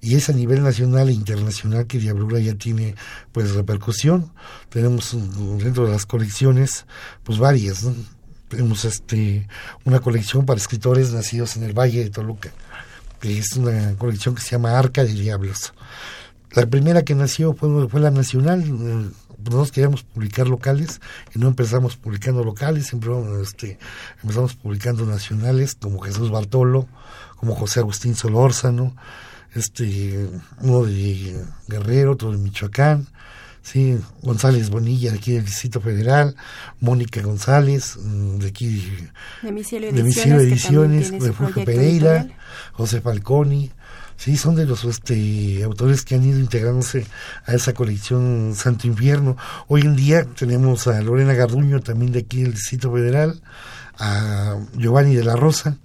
y 0.00 0.14
es 0.14 0.28
a 0.28 0.32
nivel 0.32 0.62
nacional 0.62 1.08
e 1.08 1.12
internacional 1.12 1.86
que 1.86 1.98
Diablura 1.98 2.38
ya 2.38 2.54
tiene 2.54 2.94
pues 3.32 3.54
repercusión. 3.54 4.30
Tenemos 4.68 5.16
dentro 5.58 5.86
de 5.86 5.92
las 5.92 6.04
colecciones 6.04 6.84
pues 7.24 7.38
varias, 7.38 7.82
¿no? 7.82 7.94
Tenemos 8.48 8.84
este 8.84 9.48
una 9.84 10.00
colección 10.00 10.46
para 10.46 10.58
escritores 10.58 11.12
nacidos 11.12 11.56
en 11.56 11.64
el 11.64 11.72
Valle 11.72 12.04
de 12.04 12.10
Toluca, 12.10 12.50
es 13.22 13.56
una 13.56 13.94
colección 13.96 14.34
que 14.34 14.42
se 14.42 14.50
llama 14.50 14.78
Arca 14.78 15.04
de 15.04 15.12
Diablos. 15.12 15.72
La 16.52 16.66
primera 16.66 17.02
que 17.02 17.14
nació 17.14 17.54
fue, 17.54 17.88
fue 17.88 18.00
la 18.00 18.10
nacional, 18.10 18.64
nosotros 19.38 19.72
queríamos 19.72 20.02
publicar 20.02 20.48
locales 20.48 21.00
y 21.34 21.38
no 21.38 21.48
empezamos 21.48 21.96
publicando 21.96 22.42
locales, 22.44 22.86
siempre 22.86 23.10
este, 23.42 23.78
empezamos 24.22 24.54
publicando 24.54 25.04
nacionales 25.04 25.76
como 25.80 26.00
Jesús 26.00 26.30
Bartolo, 26.30 26.86
como 27.36 27.54
José 27.54 27.80
Agustín 27.80 28.14
Solórzano, 28.14 28.96
este, 29.54 30.28
uno 30.60 30.84
de 30.84 31.44
Guerrero, 31.68 32.12
otro 32.12 32.32
de 32.32 32.38
Michoacán, 32.38 33.06
sí, 33.66 33.98
González 34.22 34.70
Bonilla 34.70 35.10
de 35.10 35.18
aquí 35.18 35.32
del 35.32 35.44
Distrito 35.44 35.80
Federal, 35.80 36.36
Mónica 36.78 37.20
González 37.20 37.96
mm, 38.00 38.38
de 38.38 38.46
aquí 38.46 38.92
de 39.42 39.50
Misiero 39.50 39.88
Ediciones, 39.88 41.10
Ediciones 41.10 41.10
Refugio 41.20 41.64
Pereira, 41.64 42.28
José 42.72 43.00
Falconi, 43.00 43.72
sí, 44.16 44.36
son 44.36 44.54
de 44.54 44.66
los 44.66 44.84
este, 44.84 45.64
autores 45.64 46.04
que 46.04 46.14
han 46.14 46.24
ido 46.24 46.38
integrándose 46.38 47.06
a 47.44 47.54
esa 47.54 47.74
colección 47.74 48.52
Santo 48.54 48.86
Infierno. 48.86 49.36
Hoy 49.66 49.80
en 49.80 49.96
día 49.96 50.24
tenemos 50.24 50.86
a 50.86 51.02
Lorena 51.02 51.34
Garduño 51.34 51.80
también 51.80 52.12
de 52.12 52.20
aquí 52.20 52.42
del 52.42 52.54
Distrito 52.54 52.92
Federal, 52.92 53.42
a 53.98 54.58
Giovanni 54.76 55.16
de 55.16 55.24
la 55.24 55.34
Rosa, 55.34 55.76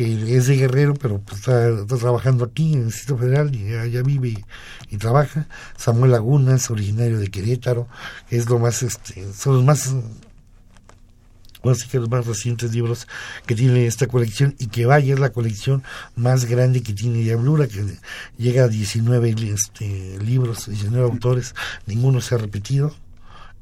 que 0.00 0.34
es 0.34 0.46
de 0.46 0.56
Guerrero, 0.56 0.94
pero 0.94 1.20
pues 1.20 1.40
está, 1.40 1.84
trabajando 1.84 2.46
aquí 2.46 2.72
en 2.72 2.78
el 2.78 2.86
Distrito 2.86 3.18
Federal 3.18 3.54
y 3.54 3.74
allá 3.74 4.02
vive 4.02 4.42
y, 4.88 4.96
trabaja. 4.96 5.46
Samuel 5.76 6.12
Lagunas, 6.12 6.70
originario 6.70 7.18
de 7.18 7.28
Querétaro, 7.28 7.86
es 8.30 8.48
lo 8.48 8.58
más, 8.58 8.82
este, 8.82 9.30
son 9.34 9.56
los 9.56 9.64
más, 9.64 9.94
así 11.64 11.86
que 11.88 11.98
los 11.98 12.08
más 12.08 12.26
recientes 12.26 12.72
libros 12.72 13.06
que 13.44 13.54
tiene 13.54 13.84
esta 13.84 14.06
colección 14.06 14.54
y 14.58 14.68
que 14.68 14.86
vaya 14.86 15.12
es 15.12 15.20
la 15.20 15.32
colección 15.32 15.82
más 16.16 16.46
grande 16.46 16.82
que 16.82 16.94
tiene 16.94 17.18
Diablura, 17.18 17.68
que 17.68 17.84
llega 18.38 18.64
a 18.64 18.68
19 18.68 19.34
este, 19.52 20.18
libros, 20.24 20.66
19 20.66 21.04
autores, 21.04 21.54
ninguno 21.84 22.22
se 22.22 22.36
ha 22.36 22.38
repetido 22.38 22.94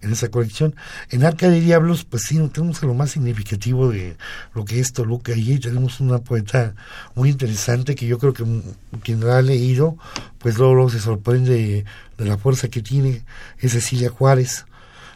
en 0.02 0.12
esa 0.12 0.28
colección. 0.28 0.74
En 1.10 1.24
Arca 1.24 1.48
de 1.48 1.60
Diablos, 1.60 2.04
pues 2.04 2.24
sí, 2.24 2.38
tenemos 2.52 2.82
lo 2.82 2.94
más 2.94 3.10
significativo 3.10 3.90
de 3.90 4.16
lo 4.54 4.64
que 4.64 4.80
es 4.80 4.92
Toluca 4.92 5.32
y 5.34 5.58
tenemos 5.58 6.00
una 6.00 6.18
poeta 6.18 6.74
muy 7.14 7.30
interesante 7.30 7.94
que 7.94 8.06
yo 8.06 8.18
creo 8.18 8.32
que 8.32 8.44
quien 9.02 9.20
la 9.20 9.38
ha 9.38 9.42
leído, 9.42 9.96
pues 10.38 10.58
luego, 10.58 10.88
se 10.90 11.00
sorprende 11.00 11.84
de 12.16 12.24
la 12.24 12.38
fuerza 12.38 12.68
que 12.68 12.82
tiene, 12.82 13.24
es 13.58 13.72
Cecilia 13.72 14.10
Juárez. 14.10 14.64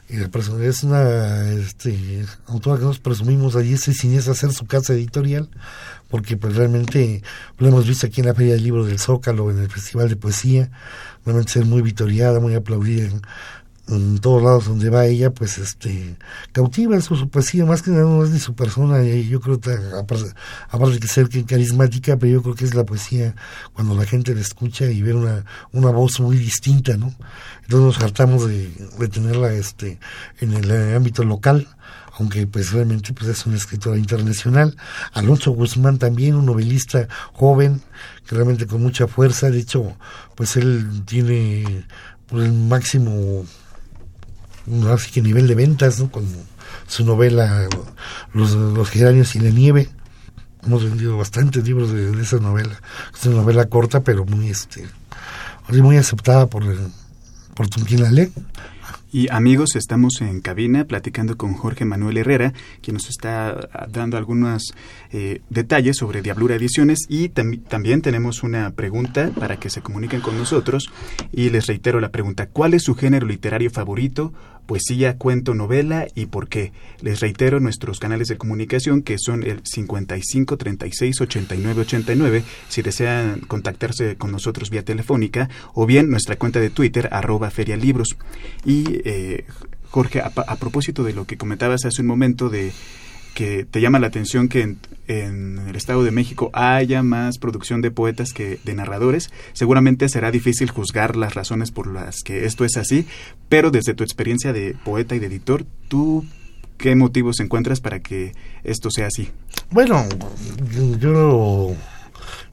Y 0.09 0.17
la 0.17 0.29
persona 0.29 0.65
es 0.67 0.83
una 0.83 1.49
este, 1.53 2.27
autora 2.47 2.79
que 2.79 2.85
nos 2.85 2.99
presumimos 2.99 3.57
allí 3.57 3.75
es 3.75 3.83
sin 3.83 4.19
hacer 4.19 4.53
su 4.53 4.67
casa 4.67 4.93
editorial, 4.93 5.49
porque 6.11 6.37
pues 6.37 6.55
realmente 6.55 7.23
lo 7.57 7.69
hemos 7.69 7.87
visto 7.87 8.07
aquí 8.07 8.21
en 8.21 8.27
la 8.27 8.35
Feria 8.35 8.53
del 8.55 8.65
Libro 8.65 8.85
del 8.85 8.99
Zócalo, 8.99 9.51
en 9.51 9.61
el 9.61 9.71
Festival 9.71 10.11
de 10.11 10.17
Poesía, 10.17 10.71
realmente 11.25 11.53
ser 11.53 11.65
muy 11.65 11.81
vitoriada, 11.81 12.41
muy 12.41 12.55
aplaudida 12.55 13.09
en 13.89 14.19
todos 14.19 14.43
lados 14.43 14.67
donde 14.67 14.91
va 14.91 15.07
ella, 15.07 15.31
pues 15.31 15.59
este 15.59 16.17
cautiva 16.53 17.01
su, 17.01 17.17
su 17.17 17.29
poesía, 17.29 17.67
más 17.67 17.83
que 17.83 17.91
nada 17.91 18.05
no 18.05 18.25
es 18.25 18.31
ni 18.31 18.39
su 18.39 18.55
persona, 18.55 19.03
yo 19.03 19.41
creo 19.41 19.61
que 19.61 19.77
aparte, 19.99 21.01
de 21.01 21.09
ser 21.09 21.29
carismática, 21.47 22.17
pero 22.17 22.33
yo 22.33 22.43
creo 22.43 22.55
que 22.55 22.65
es 22.65 22.75
la 22.75 22.85
poesía 22.85 23.35
cuando 23.73 23.95
la 23.95 24.05
gente 24.05 24.35
la 24.35 24.41
escucha 24.41 24.87
y 24.87 25.03
ve 25.03 25.15
una, 25.15 25.45
una 25.73 25.91
voz 25.91 26.21
muy 26.21 26.37
distinta, 26.37 26.97
¿no? 26.97 27.15
Entonces 27.63 27.81
nos 27.81 28.01
hartamos 28.01 28.49
de, 28.49 28.71
tenerla 29.09 29.53
este 29.53 29.99
en 30.41 30.53
el 30.53 30.95
ámbito 30.95 31.25
local 31.25 31.69
aunque 32.19 32.47
pues 32.47 32.73
realmente 32.73 33.15
pues 33.15 33.31
es 33.31 33.47
una 33.47 33.57
escritora 33.57 33.97
internacional. 33.97 34.77
Alonso 35.15 35.53
Guzmán 35.53 35.99
también, 35.99 36.35
un 36.35 36.45
novelista 36.45 37.09
joven, 37.33 37.81
que 38.27 38.35
realmente 38.35 38.67
con 38.67 38.83
mucha 38.83 39.09
fuerza, 39.09 39.49
de 39.49 39.61
hecho, 39.61 39.97
pues 40.35 40.57
él 40.57 41.03
tiene 41.07 41.87
por 42.27 42.43
el 42.43 42.53
máximo 42.53 43.47
así 44.93 45.11
que 45.11 45.23
nivel 45.23 45.47
de 45.47 45.55
ventas. 45.55 46.03
Con 46.11 46.27
su 46.87 47.05
novela 47.05 47.69
Los, 48.33 48.53
los 48.53 48.91
geranios 48.91 49.35
y 49.37 49.41
la 49.41 49.51
nieve. 49.51 49.89
Hemos 50.65 50.85
vendido 50.85 51.17
bastantes 51.17 51.65
libros 51.65 51.93
de, 51.93 52.21
esa 52.21 52.39
novela. 52.39 52.81
Es 53.15 53.27
una 53.27 53.37
novela 53.37 53.67
corta, 53.67 54.03
pero 54.03 54.25
muy 54.25 54.51
este 54.51 54.87
muy 55.69 55.97
aceptada 55.97 56.47
por, 56.47 56.65
por 57.55 57.67
lee. 58.13 58.33
Y 59.15 59.31
amigos, 59.31 59.77
estamos 59.77 60.23
en 60.23 60.41
cabina 60.41 60.87
platicando 60.87 61.37
con 61.37 61.53
Jorge 61.53 61.85
Manuel 61.85 62.17
Herrera, 62.17 62.55
quien 62.81 62.95
nos 62.95 63.11
está 63.11 63.69
dando 63.91 64.17
algunos 64.17 64.73
eh, 65.11 65.43
detalles 65.51 65.99
sobre 65.99 66.23
Diablura 66.23 66.55
Ediciones 66.55 67.01
y 67.11 67.29
también 67.29 68.01
tenemos 68.01 68.43
una 68.43 68.71
pregunta 68.71 69.31
para 69.39 69.59
que 69.59 69.69
se 69.69 69.83
comuniquen 69.83 70.23
con 70.23 70.39
nosotros. 70.39 70.91
Y 71.31 71.51
les 71.51 71.67
reitero 71.67 72.01
la 72.01 72.11
pregunta, 72.11 72.47
¿cuál 72.47 72.73
es 72.73 72.85
su 72.85 72.95
género 72.95 73.27
literario 73.27 73.71
favorito? 73.71 74.33
Poesía, 74.67 75.19
cuento, 75.19 75.55
novela 75.55 76.07
y 76.15 76.27
por 76.27 76.49
qué. 76.49 76.73
Les 77.01 77.21
reitero 77.21 77.61
nuestros 77.61 77.99
canales 77.99 78.29
de 78.29 78.37
comunicación 78.39 79.03
que 79.03 79.17
son 79.19 79.43
el 79.43 79.61
55 79.65 80.57
36 80.57 81.21
89 81.21 81.81
89 81.81 82.45
si 82.69 82.83
desean 82.83 83.41
contactarse 83.41 84.17
con 84.17 84.31
nosotros 84.33 84.71
vía 84.71 84.85
telefónica 84.85 85.49
o 85.75 85.87
bien 85.87 86.11
nuestra 86.11 86.37
cuenta 86.37 86.61
de 86.61 86.71
Twitter 86.71 87.09
arroba 87.13 87.51
ferialibros. 87.51 88.17
Y 88.65 89.01
eh, 89.05 89.45
Jorge, 89.91 90.21
a, 90.21 90.57
propósito 90.57 91.05
de 91.05 91.13
lo 91.13 91.27
que 91.27 91.37
comentabas 91.37 91.85
hace 91.85 92.01
un 92.01 92.09
momento 92.09 92.49
de 92.49 92.73
que 93.35 93.65
te 93.65 93.81
llama 93.81 93.99
la 93.99 94.07
atención 94.07 94.49
que 94.49 94.77
en, 95.09 95.59
el 95.69 95.77
Estado 95.77 96.05
de 96.05 96.11
México 96.11 96.51
haya 96.53 97.03
más 97.03 97.39
producción 97.39 97.83
de 97.83 97.91
poetas 97.91 98.33
que 98.33 98.59
de 98.65 98.75
narradores. 98.75 99.31
Seguramente 99.53 100.09
será 100.09 100.31
difícil 100.31 100.71
juzgar 100.71 101.17
las 101.17 101.35
razones 101.35 101.71
por 101.71 101.87
las 101.87 102.23
que 102.25 102.45
esto 102.47 102.65
es 102.65 102.77
así, 102.77 103.07
pero 103.49 103.71
desde 103.71 103.95
tu 103.95 104.05
experiencia 104.05 104.53
de 104.53 104.75
poeta 104.85 105.15
y 105.15 105.19
de 105.19 105.27
editor, 105.27 105.65
¿tú 105.89 106.25
¿Qué 106.83 106.97
motivos 106.97 107.39
encuentras 107.39 107.81
para 107.81 108.01
que 108.01 108.33
esto 108.65 108.91
sea 108.91 109.07
así? 109.07 109.31
Bueno, 109.71 110.05
yo 110.99 111.77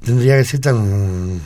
tendría 0.05 0.43
que 0.43 0.57
tan 0.59 1.41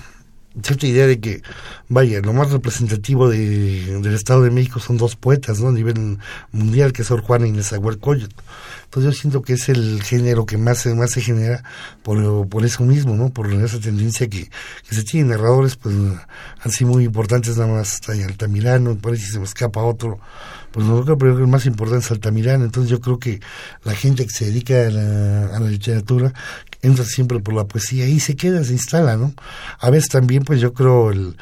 cierta 0.62 0.88
idea 0.88 1.08
de 1.08 1.20
que, 1.20 1.42
vaya, 1.90 2.20
lo 2.22 2.34
más 2.34 2.52
representativo 2.52 3.30
de, 3.30 4.00
del 4.02 4.14
Estado 4.14 4.44
de 4.44 4.52
México 4.52 4.80
son 4.80 4.98
dos 4.98 5.16
poetas, 5.16 5.60
¿no? 5.60 5.70
A 5.70 5.72
nivel 5.72 6.20
mundial, 6.52 6.94
que 6.94 7.02
es 7.02 7.08
Sor 7.08 7.22
Juana 7.22 7.48
y 7.48 7.52
Nezahualcóyotl. 7.52 8.36
Entonces 8.86 9.12
yo 9.12 9.20
siento 9.20 9.42
que 9.42 9.54
es 9.54 9.70
el 9.70 10.04
género 10.04 10.46
que 10.46 10.58
más, 10.58 10.86
más 10.86 11.10
se 11.10 11.22
genera 11.22 11.64
por, 12.04 12.48
por 12.48 12.64
eso 12.64 12.84
mismo, 12.84 13.16
¿no? 13.16 13.32
Por 13.32 13.52
esa 13.52 13.80
tendencia 13.80 14.28
que, 14.28 14.52
que 14.88 14.96
se 14.96 15.04
tiene 15.04 15.30
narradores, 15.30 15.78
pues, 15.78 15.96
así 16.62 16.86
muy 16.86 17.06
importantes, 17.06 17.58
nada 17.58 17.74
más 17.74 17.96
está 17.96 18.14
Altamirano, 18.14 18.96
por 18.96 19.14
ahí 19.14 19.20
si 19.20 19.32
se 19.32 19.40
me 19.40 19.46
escapa 19.46 19.82
otro, 19.82 20.20
pues 20.72 20.86
no 20.86 21.04
creo 21.04 21.18
que 21.18 21.26
el 21.26 21.48
más 21.48 21.66
importante 21.66 22.06
es 22.06 22.12
Altamirano, 22.12 22.66
entonces 22.66 22.92
yo 22.92 23.02
creo 23.02 23.18
que 23.18 23.40
la 23.84 23.96
gente 23.96 24.26
que 24.26 24.32
se 24.32 24.46
dedica 24.46 24.86
a 24.86 24.90
la, 24.92 25.56
a 25.56 25.60
la 25.60 25.70
literatura 25.70 26.32
entra 26.84 27.06
siempre 27.06 27.40
por 27.40 27.56
la 27.56 27.64
poesía 27.64 28.08
y 28.08 28.20
se 28.20 28.36
queda, 28.36 28.64
se 28.64 28.74
instala, 28.74 29.16
¿no? 29.18 29.34
A 29.80 29.90
veces 29.90 30.10
también, 30.10 30.44
pues 30.44 30.60
yo 30.60 30.74
creo 30.74 31.12
el, 31.12 31.36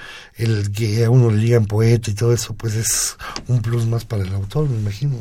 que 0.71 1.03
a 1.03 1.09
uno 1.09 1.31
le 1.31 1.41
digan 1.41 1.65
poeta 1.65 2.11
y 2.11 2.13
todo 2.13 2.31
eso, 2.31 2.53
pues 2.53 2.75
es 2.75 3.17
un 3.47 3.61
plus 3.61 3.87
más 3.87 4.05
para 4.05 4.23
el 4.23 4.33
autor, 4.33 4.69
me 4.69 4.77
imagino, 4.77 5.15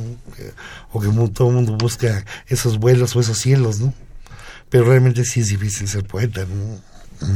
o 0.93 1.01
que 1.01 1.09
todo 1.33 1.49
el 1.49 1.55
mundo 1.55 1.77
busca 1.77 2.25
esos 2.47 2.79
vuelos 2.79 3.17
o 3.17 3.21
esos 3.21 3.39
cielos, 3.39 3.81
¿no? 3.81 3.93
Pero 4.69 4.85
realmente 4.85 5.25
sí 5.25 5.41
es 5.41 5.49
difícil 5.49 5.89
ser 5.89 6.05
poeta, 6.05 6.43
¿no? 6.43 6.79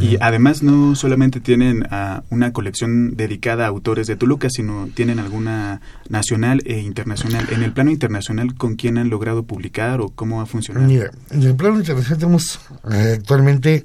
Y 0.01 0.17
además 0.21 0.63
no 0.63 0.95
solamente 0.97 1.41
tienen 1.41 1.83
uh, 1.83 2.23
una 2.31 2.53
colección 2.53 3.17
dedicada 3.17 3.65
a 3.65 3.69
autores 3.69 4.07
de 4.07 4.17
Toluca, 4.17 4.49
sino 4.51 4.89
tienen 4.95 5.19
alguna 5.19 5.81
nacional 6.09 6.63
e 6.65 6.81
internacional. 6.81 7.47
En 7.51 7.63
el 7.63 7.73
plano 7.73 7.91
internacional, 7.91 8.55
¿con 8.55 8.77
quién 8.77 8.97
han 8.99 9.11
logrado 9.11 9.43
publicar 9.43 10.01
o 10.01 10.09
cómo 10.09 10.41
ha 10.41 10.47
funcionado? 10.47 10.87
Mira, 10.87 11.11
en 11.31 11.43
el 11.43 11.55
plano 11.55 11.79
internacional 11.79 12.19
tenemos 12.19 12.61
eh, 12.91 13.17
actualmente 13.19 13.85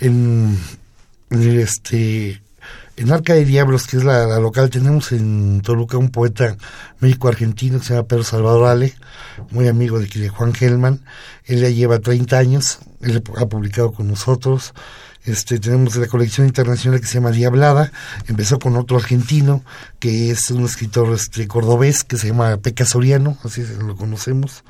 en, 0.00 0.56
en, 1.30 1.60
este 1.60 2.40
en 2.96 3.12
Arca 3.12 3.34
de 3.34 3.44
Diablos, 3.44 3.86
que 3.86 3.96
es 3.98 4.04
la, 4.04 4.26
la, 4.26 4.38
local, 4.38 4.70
tenemos 4.70 5.12
en 5.12 5.60
Toluca 5.60 5.98
un 5.98 6.10
poeta 6.10 6.56
méxico-argentino 7.00 7.80
que 7.80 7.84
se 7.84 7.94
llama 7.94 8.06
Pedro 8.06 8.24
Salvador 8.24 8.68
Ale, 8.68 8.94
muy 9.50 9.68
amigo 9.68 9.98
de, 9.98 10.06
de 10.06 10.28
Juan 10.28 10.54
Gelman. 10.54 11.00
Él 11.44 11.60
ya 11.60 11.68
lleva 11.68 11.98
30 11.98 12.38
años, 12.38 12.78
él 13.02 13.22
ha 13.36 13.46
publicado 13.46 13.92
con 13.92 14.08
nosotros. 14.08 14.72
Este, 15.24 15.58
tenemos 15.58 15.96
la 15.96 16.06
colección 16.06 16.46
internacional 16.46 17.00
que 17.00 17.06
se 17.06 17.14
llama 17.14 17.30
Diablada, 17.30 17.90
empezó 18.28 18.58
con 18.58 18.76
otro 18.76 18.98
argentino, 18.98 19.64
que 19.98 20.30
es 20.30 20.50
un 20.50 20.64
escritor 20.64 21.14
este, 21.14 21.48
cordobés, 21.48 22.04
que 22.04 22.18
se 22.18 22.28
llama 22.28 22.58
Peca 22.58 22.84
Soriano, 22.84 23.38
así 23.42 23.64
lo 23.78 23.96
conocemos, 23.96 24.64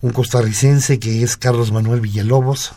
un 0.00 0.12
costarricense 0.12 0.98
que 0.98 1.22
es 1.22 1.36
Carlos 1.36 1.72
Manuel 1.72 2.00
Villalobos, 2.00 2.72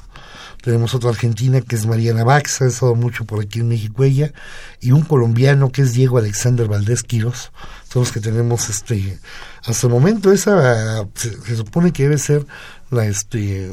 tenemos 0.66 0.96
otra 0.96 1.12
argentina 1.12 1.62
que 1.62 1.76
es 1.76 1.86
Mariana 1.86 2.24
Baxa, 2.24 2.66
ha 2.66 2.68
estado 2.68 2.96
mucho 2.96 3.24
por 3.24 3.40
aquí 3.40 3.60
en 3.60 3.68
México 3.68 4.04
ella, 4.04 4.34
y 4.82 4.92
un 4.92 5.04
colombiano 5.04 5.72
que 5.72 5.84
es 5.84 5.94
Diego 5.94 6.18
Alexander 6.18 6.68
Valdés 6.68 7.04
Quiros, 7.04 7.52
son 7.88 8.02
los 8.02 8.12
que 8.12 8.20
tenemos 8.20 8.68
este 8.68 9.20
hasta 9.64 9.86
el 9.86 9.94
momento. 9.94 10.32
Esa 10.32 11.08
se 11.14 11.56
supone 11.56 11.94
que 11.94 12.04
debe 12.04 12.18
ser 12.18 12.48
la 12.90 13.06
este 13.06 13.70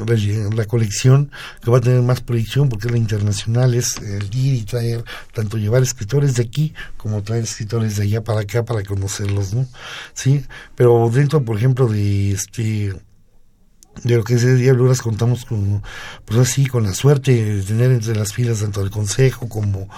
la, 0.54 0.66
colección 0.66 1.30
que 1.62 1.70
va 1.70 1.78
a 1.78 1.80
tener 1.80 2.02
más 2.02 2.20
proyección 2.20 2.68
porque 2.68 2.90
la 2.90 2.98
internacional 2.98 3.74
es 3.74 3.96
el 3.96 4.24
ir 4.34 4.54
y 4.54 4.62
traer 4.62 5.02
tanto 5.32 5.56
llevar 5.56 5.82
escritores 5.82 6.34
de 6.34 6.42
aquí 6.42 6.74
como 6.98 7.22
traer 7.22 7.44
escritores 7.44 7.96
de 7.96 8.04
allá 8.04 8.22
para 8.24 8.40
acá 8.40 8.64
para 8.64 8.82
conocerlos 8.82 9.52
no 9.52 9.66
sí 10.14 10.44
pero 10.76 11.10
dentro 11.12 11.44
por 11.44 11.58
ejemplo 11.58 11.88
de 11.88 12.32
este 12.32 12.94
de 14.04 14.16
lo 14.16 14.24
que 14.24 14.34
es 14.34 14.58
Diabluras 14.58 15.02
contamos 15.02 15.44
con 15.44 15.82
pues 16.24 16.38
así 16.38 16.66
con 16.66 16.84
la 16.84 16.94
suerte 16.94 17.56
de 17.56 17.62
tener 17.62 17.90
entre 17.92 18.16
las 18.16 18.32
filas 18.32 18.60
tanto 18.60 18.80
del 18.80 18.90
consejo 18.90 19.48
como 19.48 19.88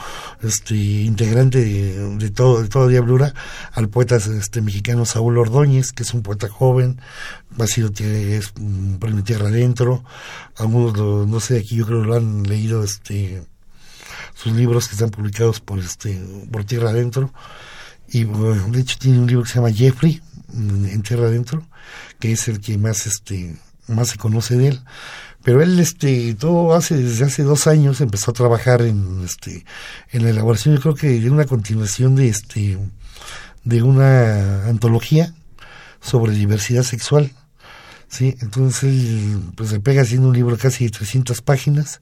este 0.42 0.74
integrante 0.74 1.64
de, 1.64 2.30
todo 2.30 2.60
de 2.60 2.68
toda 2.68 2.88
Diablura 2.88 3.32
al 3.72 3.88
poeta 3.88 4.16
este 4.16 4.60
mexicano 4.60 5.06
Saúl 5.06 5.38
Ordóñez 5.38 5.92
que 5.92 6.02
es 6.02 6.12
un 6.12 6.22
poeta 6.22 6.48
joven 6.48 7.00
ha 7.58 7.66
sido 7.66 7.90
es 7.96 8.52
un 8.58 8.98
premio 8.98 9.22
tierra 9.22 9.48
adentro. 9.48 10.04
Algunos 10.56 11.28
no 11.28 11.40
sé 11.40 11.58
aquí 11.58 11.76
yo 11.76 11.86
creo 11.86 12.04
lo 12.04 12.16
han 12.16 12.42
leído 12.42 12.82
este 12.82 13.42
sus 14.34 14.52
libros 14.52 14.88
que 14.88 14.94
están 14.94 15.10
publicados 15.10 15.60
por 15.60 15.78
este 15.78 16.20
por 16.50 16.64
tierra 16.64 16.90
adentro. 16.90 17.32
Y 18.08 18.24
de 18.24 18.80
hecho 18.80 18.98
tiene 18.98 19.18
un 19.20 19.26
libro 19.26 19.44
que 19.44 19.50
se 19.50 19.54
llama 19.56 19.72
Jeffrey 19.72 20.20
en 20.52 21.02
tierra 21.02 21.26
adentro 21.28 21.64
que 22.18 22.32
es 22.32 22.48
el 22.48 22.60
que 22.60 22.78
más 22.78 23.06
este 23.06 23.56
más 23.88 24.08
se 24.08 24.18
conoce 24.18 24.56
de 24.56 24.68
él. 24.68 24.80
Pero 25.42 25.62
él, 25.62 25.78
este, 25.78 26.34
todo 26.34 26.74
hace, 26.74 26.96
desde 26.96 27.26
hace 27.26 27.42
dos 27.42 27.66
años 27.66 28.00
empezó 28.00 28.30
a 28.30 28.34
trabajar 28.34 28.80
en, 28.82 29.22
este, 29.24 29.64
en 30.10 30.22
la 30.22 30.30
elaboración, 30.30 30.74
yo 30.74 30.80
creo 30.80 30.94
que 30.94 31.20
de 31.20 31.30
una 31.30 31.44
continuación 31.44 32.16
de, 32.16 32.28
este, 32.28 32.78
de 33.62 33.82
una 33.82 34.66
antología 34.66 35.34
sobre 36.00 36.32
diversidad 36.32 36.82
sexual. 36.82 37.30
Sí, 38.08 38.36
entonces 38.40 38.84
él, 38.84 39.40
pues 39.56 39.70
se 39.70 39.80
pega 39.80 40.02
haciendo 40.02 40.28
un 40.28 40.34
libro 40.34 40.56
casi 40.56 40.84
de 40.84 40.90
300 40.90 41.42
páginas, 41.42 42.00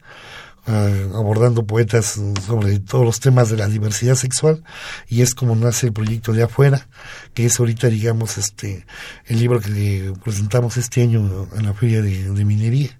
uh, 0.67 1.17
abordando 1.17 1.67
poetas 1.67 2.21
sobre 2.47 2.79
todos 2.81 3.05
los 3.05 3.21
temas 3.21 3.51
de 3.51 3.57
la 3.57 3.69
diversidad 3.69 4.15
sexual 4.15 4.63
y 5.09 5.23
es 5.23 5.35
como 5.35 5.55
nace 5.57 5.87
el 5.87 5.93
proyecto 5.93 6.33
de 6.33 6.43
afuera 6.43 6.89
que 7.35 7.47
es 7.47 7.59
ahorita 7.59 7.89
digamos 7.89 8.39
este 8.39 8.87
el 9.27 9.39
libro 9.39 9.61
que 9.61 10.13
presentamos 10.23 10.77
este 10.77 11.03
año 11.03 11.49
en 11.57 11.67
la 11.67 11.75
feria 11.75 12.03
de, 12.03 12.31
de 12.31 12.45
minería 12.45 12.99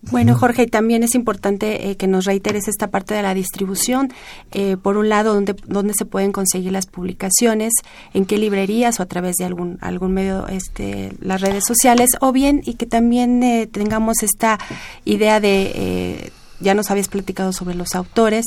bueno, 0.00 0.36
Jorge, 0.36 0.68
también 0.68 1.02
es 1.02 1.16
importante 1.16 1.90
eh, 1.90 1.96
que 1.96 2.06
nos 2.06 2.24
reiteres 2.24 2.68
esta 2.68 2.86
parte 2.86 3.14
de 3.14 3.22
la 3.22 3.34
distribución. 3.34 4.12
Eh, 4.52 4.76
por 4.80 4.96
un 4.96 5.08
lado, 5.08 5.34
¿dónde, 5.34 5.56
¿dónde 5.66 5.92
se 5.92 6.04
pueden 6.04 6.30
conseguir 6.30 6.70
las 6.70 6.86
publicaciones? 6.86 7.72
¿En 8.14 8.24
qué 8.24 8.38
librerías 8.38 9.00
o 9.00 9.02
a 9.02 9.06
través 9.06 9.36
de 9.36 9.44
algún, 9.44 9.76
algún 9.80 10.12
medio, 10.12 10.46
este, 10.46 11.12
las 11.20 11.40
redes 11.40 11.64
sociales? 11.66 12.10
O 12.20 12.30
bien, 12.30 12.62
y 12.64 12.74
que 12.74 12.86
también 12.86 13.42
eh, 13.42 13.66
tengamos 13.66 14.22
esta 14.22 14.58
idea 15.04 15.40
de 15.40 16.32
ya 16.60 16.74
nos 16.74 16.90
habías 16.90 17.08
platicado 17.08 17.52
sobre 17.52 17.74
los 17.74 17.94
autores, 17.94 18.46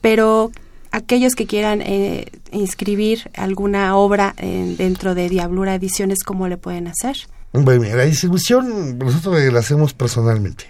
pero 0.00 0.50
aquellos 0.90 1.34
que 1.34 1.46
quieran 1.46 1.82
eh, 1.82 2.26
inscribir 2.52 3.30
alguna 3.34 3.96
obra 3.96 4.34
eh, 4.38 4.74
dentro 4.78 5.14
de 5.14 5.28
Diablura 5.28 5.74
Ediciones, 5.74 6.18
¿cómo 6.24 6.48
le 6.48 6.56
pueden 6.56 6.88
hacer? 6.88 7.16
La 7.52 8.04
distribución 8.04 8.98
nosotros 8.98 9.40
la 9.52 9.58
hacemos 9.58 9.94
personalmente. 9.94 10.66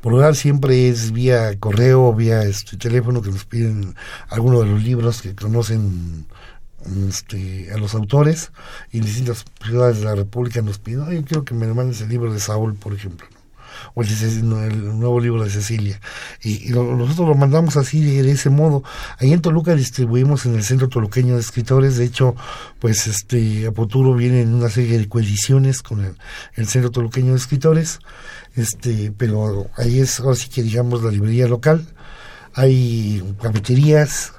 Por 0.00 0.12
lo 0.12 0.18
general 0.18 0.36
siempre 0.36 0.88
es 0.88 1.10
vía 1.10 1.58
correo, 1.58 2.14
vía 2.14 2.42
este 2.42 2.76
teléfono 2.76 3.22
que 3.22 3.30
nos 3.30 3.44
piden 3.44 3.94
algunos 4.28 4.60
de 4.60 4.70
los 4.70 4.82
libros 4.82 5.20
que 5.20 5.34
conocen 5.34 6.26
este, 7.08 7.72
a 7.72 7.76
los 7.76 7.94
autores 7.94 8.52
y 8.92 8.98
en 8.98 9.04
distintas 9.04 9.44
ciudades 9.64 9.98
de 9.98 10.04
la 10.04 10.14
República 10.14 10.62
nos 10.62 10.78
piden, 10.78 11.10
yo 11.10 11.24
quiero 11.24 11.44
que 11.44 11.54
me 11.54 11.66
mandes 11.74 12.00
el 12.02 12.08
libro 12.08 12.32
de 12.32 12.38
Saúl, 12.38 12.74
por 12.74 12.92
ejemplo 12.92 13.26
o 13.96 14.02
el, 14.02 14.98
nuevo 14.98 15.20
libro 15.20 15.42
de 15.42 15.50
Cecilia. 15.50 15.98
Y, 16.42 16.68
nosotros 16.68 17.28
lo 17.28 17.34
mandamos 17.34 17.78
así, 17.78 18.04
de, 18.04 18.30
ese 18.30 18.50
modo. 18.50 18.84
Ahí 19.18 19.32
en 19.32 19.40
Toluca 19.40 19.74
distribuimos 19.74 20.44
en 20.44 20.54
el 20.54 20.62
Centro 20.64 20.88
Toluqueño 20.90 21.34
de 21.34 21.40
Escritores. 21.40 21.96
De 21.96 22.04
hecho, 22.04 22.36
pues 22.78 23.06
este, 23.06 23.66
a 23.66 23.72
futuro 23.72 24.14
vienen 24.14 24.52
una 24.52 24.68
serie 24.68 24.98
de 24.98 25.08
coediciones 25.08 25.82
con 25.82 26.04
el, 26.04 26.14
el 26.56 26.66
Centro 26.66 26.90
Toluqueño 26.90 27.32
de 27.32 27.38
Escritores. 27.38 28.00
Este, 28.54 29.12
pero 29.16 29.70
ahí 29.78 30.00
es 30.00 30.20
ahora 30.20 30.36
sí 30.36 30.50
que 30.50 30.62
digamos 30.62 31.02
la 31.02 31.10
librería 31.10 31.48
local. 31.48 31.86
Hay 32.52 33.24
cafeterías, 33.40 34.34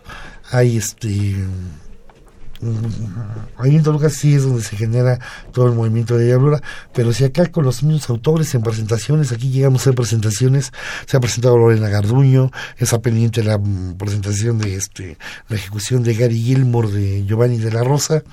hay 0.52 0.78
este 0.78 1.36
ahí 3.58 3.76
en 3.76 3.84
Toluca 3.84 4.10
sí 4.10 4.34
es 4.34 4.44
donde 4.44 4.64
se 4.64 4.76
genera 4.76 5.20
todo 5.52 5.68
el 5.68 5.74
movimiento 5.74 6.18
de 6.18 6.26
diablura, 6.26 6.62
pero 6.94 7.14
si 7.14 7.24
acá 7.24 7.46
con 7.48 7.64
los 7.64 7.84
mismos 7.84 8.10
autores 8.10 8.54
en 8.56 8.64
presentaciones, 8.64 9.32
aquí 9.32 9.50
llegamos 9.50 9.86
a 9.88 9.94
presentaciones, 9.94 10.72
se 11.06 11.18
ha 11.18 11.20
presentado 11.20 11.58
Lorena 11.58 11.90
Garduño, 11.90 12.52
está 12.78 13.00
pendiente 13.00 13.44
la 13.44 13.60
presentación 13.98 14.58
de 14.58 14.76
este 14.76 15.18
la 15.50 15.56
ejecución 15.56 16.04
de 16.04 16.16
Gary 16.16 16.42
Gilmore 16.42 16.92
de 16.92 17.26
Giovanni 17.26 17.58
de 17.58 17.72
la 17.72 17.84
Rosa, 17.84 18.24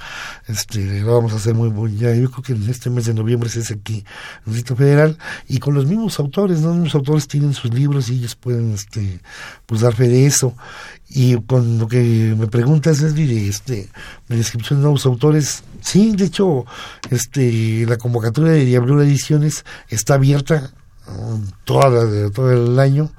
este 0.46 1.00
lo 1.00 1.14
vamos 1.14 1.32
a 1.32 1.36
hacer 1.36 1.54
muy, 1.54 1.70
muy 1.70 1.96
ya, 1.96 2.14
yo 2.14 2.30
creo 2.30 2.42
que 2.42 2.52
en 2.52 2.68
este 2.68 2.90
mes 2.90 3.06
de 3.06 3.14
noviembre 3.14 3.48
se 3.48 3.60
hace 3.60 3.74
aquí 3.74 3.98
en 3.98 4.04
el 4.46 4.54
Distrito 4.54 4.76
Federal, 4.76 5.18
y 5.48 5.58
con 5.58 5.74
los 5.74 5.86
mismos 5.86 6.18
autores, 6.18 6.60
los 6.60 6.74
mismos 6.74 6.94
autores 6.94 7.28
tienen 7.28 7.52
sus 7.52 7.72
libros 7.72 8.08
y 8.08 8.14
ellos 8.14 8.34
pueden 8.34 8.72
este 8.72 9.20
pues 9.66 9.80
dar 9.82 9.94
fe 9.94 10.08
de 10.08 10.26
eso 10.26 10.54
y 11.08 11.36
con 11.42 11.78
lo 11.78 11.86
que 11.86 12.34
me 12.36 12.46
preguntas, 12.46 13.00
es 13.00 13.14
de 13.14 13.48
este, 13.48 13.88
la 14.28 14.36
descripción 14.36 14.80
de 14.80 14.82
nuevos 14.84 15.06
autores, 15.06 15.62
sí, 15.80 16.14
de 16.16 16.24
hecho, 16.24 16.64
este, 17.10 17.86
la 17.86 17.96
convocatoria 17.96 18.52
de 18.52 18.64
Diablura 18.64 19.04
Ediciones 19.04 19.64
está 19.88 20.14
abierta 20.14 20.72
um, 21.06 21.46
toda 21.64 22.30
todo 22.30 22.52
el 22.52 22.78
año. 22.78 23.12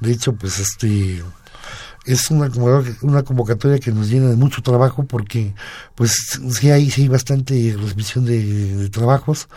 De 0.00 0.12
hecho, 0.12 0.34
pues 0.34 0.58
este 0.58 1.22
es 2.04 2.30
una, 2.30 2.50
una 3.02 3.22
convocatoria 3.22 3.78
que 3.78 3.92
nos 3.92 4.08
llena 4.08 4.28
de 4.28 4.36
mucho 4.36 4.62
trabajo 4.62 5.04
porque 5.04 5.54
pues 5.94 6.40
sí 6.50 6.70
hay, 6.70 6.90
sí 6.90 7.02
hay 7.02 7.08
bastante 7.08 7.72
transmisión 7.72 8.24
de, 8.24 8.88
trabajos 8.90 9.48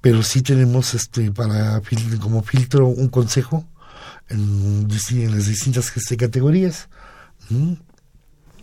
pero 0.00 0.22
sí 0.22 0.42
tenemos 0.42 0.94
este 0.94 1.30
para 1.30 1.80
como 2.20 2.42
filtro 2.42 2.88
un 2.88 3.08
consejo 3.08 3.64
en, 4.28 4.88
las 4.88 5.46
distintas 5.46 5.96
este, 5.96 6.16
categorías. 7.48 7.93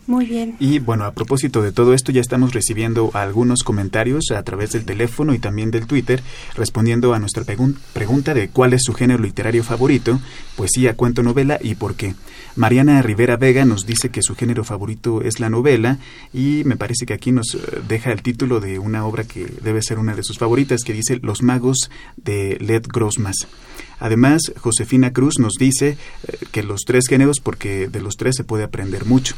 Muy 0.06 0.26
bien. 0.26 0.56
Y 0.58 0.80
bueno, 0.80 1.04
a 1.04 1.12
propósito 1.12 1.62
de 1.62 1.70
todo 1.70 1.94
esto, 1.94 2.10
ya 2.10 2.20
estamos 2.20 2.52
recibiendo 2.52 3.10
algunos 3.14 3.62
comentarios 3.62 4.32
a 4.32 4.42
través 4.42 4.72
del 4.72 4.84
teléfono 4.84 5.32
y 5.32 5.38
también 5.38 5.70
del 5.70 5.86
Twitter, 5.86 6.22
respondiendo 6.56 7.14
a 7.14 7.20
nuestra 7.20 7.44
pregunta 7.44 8.34
de 8.34 8.48
cuál 8.48 8.72
es 8.72 8.82
su 8.82 8.94
género 8.94 9.22
literario 9.22 9.62
favorito, 9.62 10.20
poesía, 10.56 10.96
cuento, 10.96 11.22
novela 11.22 11.58
y 11.62 11.76
por 11.76 11.94
qué. 11.94 12.14
Mariana 12.56 13.00
Rivera 13.00 13.36
Vega 13.36 13.64
nos 13.64 13.86
dice 13.86 14.10
que 14.10 14.22
su 14.22 14.34
género 14.34 14.64
favorito 14.64 15.22
es 15.22 15.40
la 15.40 15.48
novela 15.48 15.98
y 16.34 16.62
me 16.64 16.76
parece 16.76 17.06
que 17.06 17.14
aquí 17.14 17.32
nos 17.32 17.54
eh, 17.54 17.58
deja 17.88 18.12
el 18.12 18.22
título 18.22 18.60
de 18.60 18.78
una 18.78 19.06
obra 19.06 19.24
que 19.24 19.46
debe 19.62 19.82
ser 19.82 19.98
una 19.98 20.14
de 20.14 20.24
sus 20.24 20.38
favoritas, 20.38 20.82
que 20.84 20.92
dice 20.92 21.20
Los 21.22 21.42
magos 21.42 21.90
de 22.16 22.58
Led 22.60 22.84
Grossmas. 22.92 23.36
Además, 24.00 24.52
Josefina 24.58 25.12
Cruz 25.12 25.38
nos 25.38 25.54
dice 25.54 25.96
eh, 26.26 26.38
que 26.50 26.62
los 26.64 26.82
tres 26.84 27.04
géneros, 27.08 27.38
porque 27.40 27.88
de 27.88 28.02
los 28.02 28.16
tres 28.16 28.34
se 28.36 28.44
puede 28.44 28.64
aprender 28.64 29.06
mucho. 29.06 29.34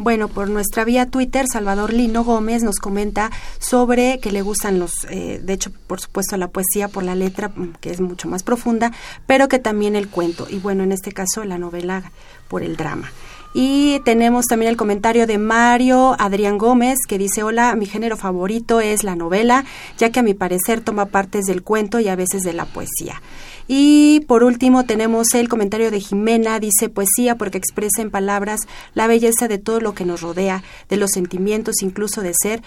Bueno, 0.00 0.28
por 0.28 0.48
nuestra 0.48 0.84
vía 0.84 1.06
Twitter, 1.06 1.46
Salvador 1.52 1.92
Lino 1.92 2.22
Gómez 2.22 2.62
nos 2.62 2.76
comenta 2.76 3.32
sobre 3.58 4.20
que 4.20 4.30
le 4.30 4.42
gustan 4.42 4.78
los, 4.78 4.92
eh, 5.10 5.40
de 5.42 5.52
hecho, 5.52 5.72
por 5.88 6.00
supuesto, 6.00 6.36
la 6.36 6.46
poesía 6.46 6.86
por 6.86 7.02
la 7.02 7.16
letra, 7.16 7.48
mm, 7.48 7.72
que 7.80 7.90
es 7.90 8.00
mucho 8.00 8.28
más 8.28 8.44
profunda, 8.44 8.92
pero 9.26 9.48
que 9.48 9.58
también 9.58 9.96
el 9.96 10.08
cuento, 10.08 10.46
y 10.48 10.60
bueno, 10.60 10.84
en 10.84 10.92
este 10.92 11.10
caso 11.10 11.42
la 11.42 11.58
novela 11.58 12.12
por 12.46 12.62
el 12.62 12.76
drama. 12.76 13.10
Y 13.54 14.00
tenemos 14.04 14.44
también 14.46 14.70
el 14.70 14.76
comentario 14.76 15.26
de 15.26 15.38
Mario 15.38 16.14
Adrián 16.18 16.58
Gómez 16.58 16.98
que 17.08 17.18
dice, 17.18 17.42
hola, 17.42 17.74
mi 17.74 17.86
género 17.86 18.16
favorito 18.16 18.80
es 18.80 19.04
la 19.04 19.16
novela, 19.16 19.64
ya 19.96 20.10
que 20.10 20.20
a 20.20 20.22
mi 20.22 20.34
parecer 20.34 20.80
toma 20.80 21.06
partes 21.06 21.46
del 21.46 21.62
cuento 21.62 21.98
y 21.98 22.08
a 22.08 22.16
veces 22.16 22.42
de 22.42 22.52
la 22.52 22.66
poesía. 22.66 23.22
Y 23.66 24.20
por 24.28 24.44
último 24.44 24.84
tenemos 24.84 25.34
el 25.34 25.48
comentario 25.48 25.90
de 25.90 26.00
Jimena, 26.00 26.58
dice 26.58 26.88
poesía 26.88 27.36
porque 27.36 27.58
expresa 27.58 28.00
en 28.00 28.10
palabras 28.10 28.60
la 28.94 29.06
belleza 29.06 29.48
de 29.48 29.58
todo 29.58 29.80
lo 29.80 29.94
que 29.94 30.04
nos 30.06 30.22
rodea, 30.22 30.62
de 30.88 30.96
los 30.96 31.10
sentimientos, 31.10 31.82
incluso 31.82 32.22
de 32.22 32.32
ser, 32.34 32.62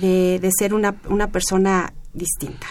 de, 0.00 0.38
de 0.40 0.50
ser 0.56 0.72
una, 0.74 0.96
una 1.08 1.28
persona 1.28 1.92
distinta. 2.14 2.66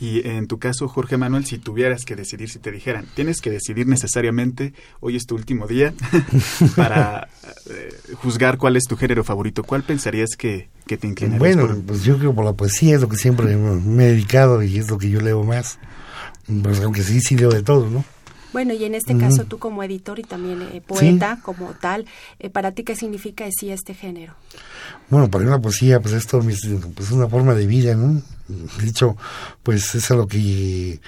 Y 0.00 0.26
en 0.26 0.46
tu 0.46 0.58
caso, 0.58 0.88
Jorge 0.88 1.18
Manuel, 1.18 1.44
si 1.44 1.58
tuvieras 1.58 2.06
que 2.06 2.16
decidir, 2.16 2.48
si 2.48 2.58
te 2.58 2.72
dijeran, 2.72 3.06
tienes 3.14 3.42
que 3.42 3.50
decidir 3.50 3.86
necesariamente, 3.86 4.72
hoy 5.00 5.16
es 5.16 5.26
tu 5.26 5.34
último 5.34 5.66
día, 5.66 5.92
para 6.76 7.28
eh, 7.68 7.94
juzgar 8.14 8.56
cuál 8.56 8.76
es 8.76 8.84
tu 8.84 8.96
género 8.96 9.24
favorito, 9.24 9.62
¿cuál 9.62 9.82
pensarías 9.82 10.30
que, 10.38 10.70
que 10.86 10.96
te 10.96 11.06
inclinarías? 11.06 11.38
Bueno, 11.38 11.82
pues 11.86 12.02
yo 12.02 12.16
creo 12.16 12.34
por 12.34 12.46
la 12.46 12.54
poesía 12.54 12.94
es 12.94 13.02
lo 13.02 13.10
que 13.10 13.18
siempre 13.18 13.54
me 13.56 14.04
he 14.06 14.08
dedicado 14.12 14.62
y 14.62 14.78
es 14.78 14.88
lo 14.90 14.96
que 14.96 15.10
yo 15.10 15.20
leo 15.20 15.44
más. 15.44 15.78
Pues 16.62 16.80
aunque 16.80 17.02
sí, 17.02 17.20
sí 17.20 17.36
leo 17.36 17.50
de 17.50 17.62
todo, 17.62 17.88
¿no? 17.90 18.02
Bueno, 18.52 18.74
y 18.74 18.84
en 18.84 18.94
este 18.94 19.16
caso 19.16 19.44
tú 19.44 19.58
como 19.58 19.82
editor 19.84 20.18
y 20.18 20.24
también 20.24 20.62
eh, 20.72 20.82
poeta 20.84 21.38
como 21.42 21.72
tal, 21.74 22.06
eh, 22.40 22.50
¿para 22.50 22.72
ti 22.72 22.82
qué 22.82 22.96
significa 22.96 23.44
decir 23.44 23.70
este 23.70 23.94
género? 23.94 24.34
Bueno, 25.08 25.30
para 25.30 25.44
mí 25.44 25.50
la 25.50 25.60
poesía 25.60 26.00
pues 26.00 26.14
es 26.14 26.26
pues, 26.26 27.10
una 27.12 27.28
forma 27.28 27.54
de 27.54 27.66
vida, 27.66 27.94
¿no? 27.94 28.20
De 28.80 28.88
hecho, 28.88 29.16
pues 29.62 29.94
es 29.94 30.10
a 30.10 30.14
lo 30.14 30.26
que 30.26 31.00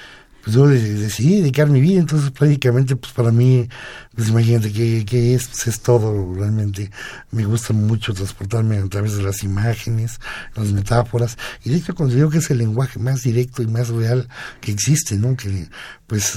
pues 0.42 0.56
yo 0.56 0.66
decidí 0.66 1.40
dedicar 1.40 1.68
mi 1.68 1.80
vida, 1.80 2.00
entonces 2.00 2.32
prácticamente 2.32 2.96
pues 2.96 3.12
para 3.12 3.30
mí, 3.30 3.68
pues 4.14 4.28
imagínate 4.28 4.72
que, 4.72 5.34
es, 5.34 5.46
pues, 5.46 5.68
es 5.68 5.80
todo 5.80 6.34
realmente. 6.34 6.90
Me 7.30 7.44
gusta 7.44 7.72
mucho 7.72 8.12
transportarme 8.12 8.78
a 8.78 8.88
través 8.88 9.16
de 9.16 9.22
las 9.22 9.44
imágenes, 9.44 10.18
las 10.56 10.72
metáforas, 10.72 11.38
y 11.64 11.70
de 11.70 11.76
hecho 11.76 11.94
considero 11.94 12.28
que 12.28 12.38
es 12.38 12.50
el 12.50 12.58
lenguaje 12.58 12.98
más 12.98 13.22
directo 13.22 13.62
y 13.62 13.68
más 13.68 13.88
real 13.88 14.28
que 14.60 14.72
existe, 14.72 15.16
¿no? 15.16 15.36
Que 15.36 15.68
pues 16.08 16.36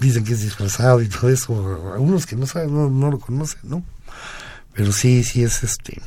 dicen 0.00 0.24
que 0.24 0.32
es 0.32 0.40
disfrazado 0.40 1.02
y 1.02 1.08
todo 1.08 1.28
eso, 1.28 1.92
algunos 1.92 2.24
que 2.24 2.36
no 2.36 2.46
saben, 2.46 2.72
no, 2.72 2.88
no 2.88 3.10
lo 3.10 3.18
conocen, 3.18 3.60
¿no? 3.64 3.84
Pero 4.72 4.92
sí, 4.92 5.22
sí 5.24 5.42
es 5.42 5.62
este, 5.62 6.00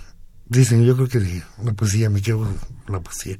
dicen, 0.47 0.83
yo 0.83 0.95
creo 0.95 1.07
que 1.07 1.43
la 1.63 1.73
poesía, 1.73 2.09
me 2.09 2.23
quedo 2.23 2.39
con 2.39 2.57
la 2.87 3.01
poesía. 3.01 3.37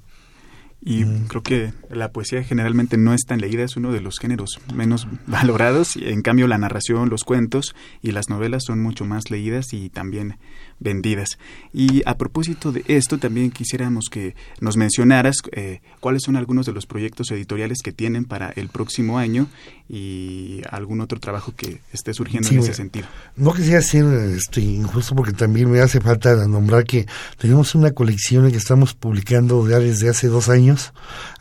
Y 0.88 1.04
creo 1.28 1.41
que 1.41 1.74
la 1.89 2.12
poesía 2.12 2.43
generalmente 2.43 2.95
no 2.95 3.15
es 3.15 3.26
tan 3.26 3.41
leída, 3.41 3.63
es 3.63 3.76
uno 3.76 3.91
de 3.91 4.02
los 4.02 4.19
géneros 4.19 4.60
menos 4.71 5.08
valorados. 5.28 5.95
En 5.95 6.21
cambio, 6.21 6.48
la 6.48 6.60
narración, 6.60 7.10
los 7.10 7.24
cuentos 7.24 7.76
y 8.04 8.12
las 8.12 8.30
novelas 8.30 8.65
son 8.65 8.84
mucho 8.84 9.04
más 9.04 9.32
leídas 9.32 9.74
y 9.74 9.89
también 9.89 10.38
vendidas. 10.80 11.39
Y 11.74 12.04
a 12.06 12.17
propósito 12.17 12.71
de 12.71 12.84
esto, 12.88 13.17
también 13.17 13.50
quisiéramos 13.50 14.10
que 14.12 14.36
nos 14.60 14.78
mencionaras 14.78 15.38
eh, 15.54 15.82
cuáles 16.02 16.21
son 16.21 16.36
algunos 16.36 16.67
de 16.67 16.74
los 16.74 16.86
proyectos 16.86 17.32
editoriales 17.32 17.80
que 17.84 17.91
tienen 17.91 18.26
para 18.26 18.52
el 18.52 18.69
próximo 18.69 19.17
año 19.17 19.48
y 19.89 20.62
algún 20.69 21.02
otro 21.02 21.19
trabajo 21.19 21.54
que 21.56 21.82
esté 21.93 22.13
surgiendo 22.13 22.50
en 22.50 22.60
ese 22.60 22.76
sentido. 22.76 23.08
No 23.36 23.54
quisiera 23.54 23.82
ser 23.82 24.06
este, 24.36 24.62
injusto 24.62 25.15
porque 25.15 25.34
también 25.34 25.71
me 25.71 25.80
hace 25.80 26.00
falta 26.00 26.45
nombrar 26.48 26.84
que 26.84 27.08
tenemos 27.39 27.74
una 27.74 27.91
colección 27.91 28.52
que 28.52 28.58
estamos 28.58 28.93
publicando 28.93 29.67
ya 29.67 29.80
desde 29.80 30.10
hace 30.10 30.28
dos 30.28 30.50
años 30.50 30.74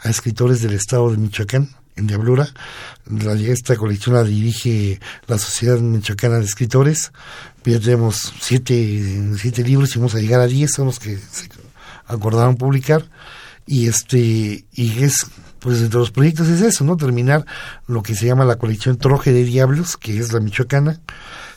a 0.02 0.10
escritores 0.10 0.62
del 0.62 0.74
estado 0.74 1.10
de 1.10 1.16
Michoacán 1.16 1.70
en 1.96 2.06
Diablura. 2.06 2.48
La, 3.06 3.34
esta 3.34 3.76
colección 3.76 4.14
la 4.14 4.24
dirige 4.24 5.00
la 5.26 5.38
Sociedad 5.38 5.78
Michoacana 5.78 6.38
de 6.38 6.44
Escritores. 6.44 7.12
Ya 7.64 7.80
tenemos 7.80 8.32
siete, 8.40 9.36
siete 9.38 9.62
libros 9.62 9.94
y 9.94 9.98
vamos 9.98 10.14
a 10.14 10.20
llegar 10.20 10.40
a 10.40 10.46
diez, 10.46 10.72
son 10.72 10.86
los 10.86 10.98
que 10.98 11.16
se 11.16 11.48
acordaron 12.06 12.56
publicar. 12.56 13.08
Y 13.66 13.88
este, 13.88 14.64
y 14.72 15.02
es, 15.02 15.26
pues 15.60 15.80
entre 15.80 15.98
los 15.98 16.10
proyectos 16.10 16.48
es 16.48 16.60
eso, 16.60 16.84
¿no? 16.84 16.96
Terminar 16.96 17.46
lo 17.86 18.02
que 18.02 18.14
se 18.14 18.26
llama 18.26 18.44
la 18.44 18.56
colección 18.56 18.98
Troje 18.98 19.32
de 19.32 19.44
Diablos, 19.44 19.96
que 19.96 20.18
es 20.18 20.32
la 20.32 20.40
michoacana. 20.40 21.00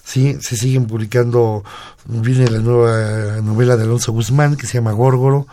Sí, 0.08 0.38
se 0.40 0.56
siguen 0.56 0.86
publicando, 0.86 1.66
viene 2.06 2.50
la 2.50 2.60
nueva 2.60 3.42
novela 3.42 3.76
de 3.76 3.84
Alonso 3.84 4.14
Guzmán 4.14 4.56
que 4.56 4.66
se 4.66 4.76
llama 4.76 4.94
Górgoro, 4.94 5.48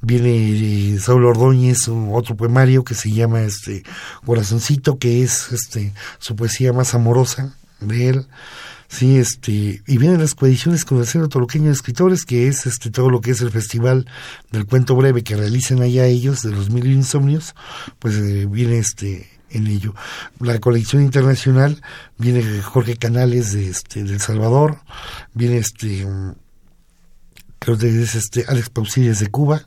viene 0.00 0.94
eh, 0.94 0.98
Saulo 0.98 1.28
Ordóñez, 1.28 1.86
otro 1.86 2.36
poemario 2.36 2.82
que 2.82 2.94
se 2.94 3.12
llama 3.12 3.42
este 3.42 3.84
Corazoncito, 4.26 4.98
que 4.98 5.22
es 5.22 5.52
este 5.52 5.94
su 6.18 6.34
poesía 6.34 6.72
más 6.72 6.92
amorosa 6.92 7.54
de 7.78 8.08
él. 8.08 8.26
Sí, 8.88 9.16
este, 9.16 9.80
y 9.86 9.98
vienen 9.98 10.18
las 10.18 10.34
coediciones 10.34 10.84
con 10.84 10.98
el 10.98 11.06
Centro 11.06 11.28
Toluqueño 11.28 11.66
de 11.66 11.74
Escritores, 11.74 12.24
que 12.24 12.48
es 12.48 12.66
este 12.66 12.90
todo 12.90 13.10
lo 13.10 13.20
que 13.20 13.30
es 13.30 13.40
el 13.42 13.52
festival 13.52 14.06
del 14.50 14.66
cuento 14.66 14.96
breve 14.96 15.22
que 15.22 15.36
realizan 15.36 15.82
allá 15.82 16.06
ellos, 16.06 16.42
de 16.42 16.50
los 16.50 16.70
mil 16.70 16.90
insomnios, 16.90 17.54
pues 18.00 18.16
eh, 18.16 18.48
viene 18.50 18.78
este 18.78 19.39
en 19.50 19.66
ello. 19.66 19.94
La 20.38 20.58
colección 20.58 21.02
internacional 21.02 21.82
viene 22.18 22.62
Jorge 22.62 22.96
Canales 22.96 23.52
de 23.52 23.68
este 23.68 24.04
del 24.04 24.20
Salvador, 24.20 24.78
viene 25.34 25.58
este 25.58 26.06
creo 27.58 27.76
que 27.76 28.02
es 28.02 28.14
este 28.14 28.44
Alex 28.48 28.70
Pausides 28.70 29.20
de 29.20 29.28
Cuba, 29.28 29.66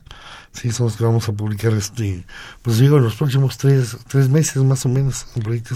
sí, 0.54 0.70
son 0.70 0.86
los 0.86 0.96
que 0.96 1.04
vamos 1.04 1.28
a 1.28 1.32
publicar, 1.32 1.72
este, 1.72 2.24
pues 2.62 2.78
digo, 2.78 2.96
en 2.96 3.04
los 3.04 3.16
próximos 3.16 3.58
tres, 3.58 3.96
tres 4.08 4.28
meses 4.28 4.62
más 4.62 4.86
o 4.86 4.88
menos. 4.88 5.26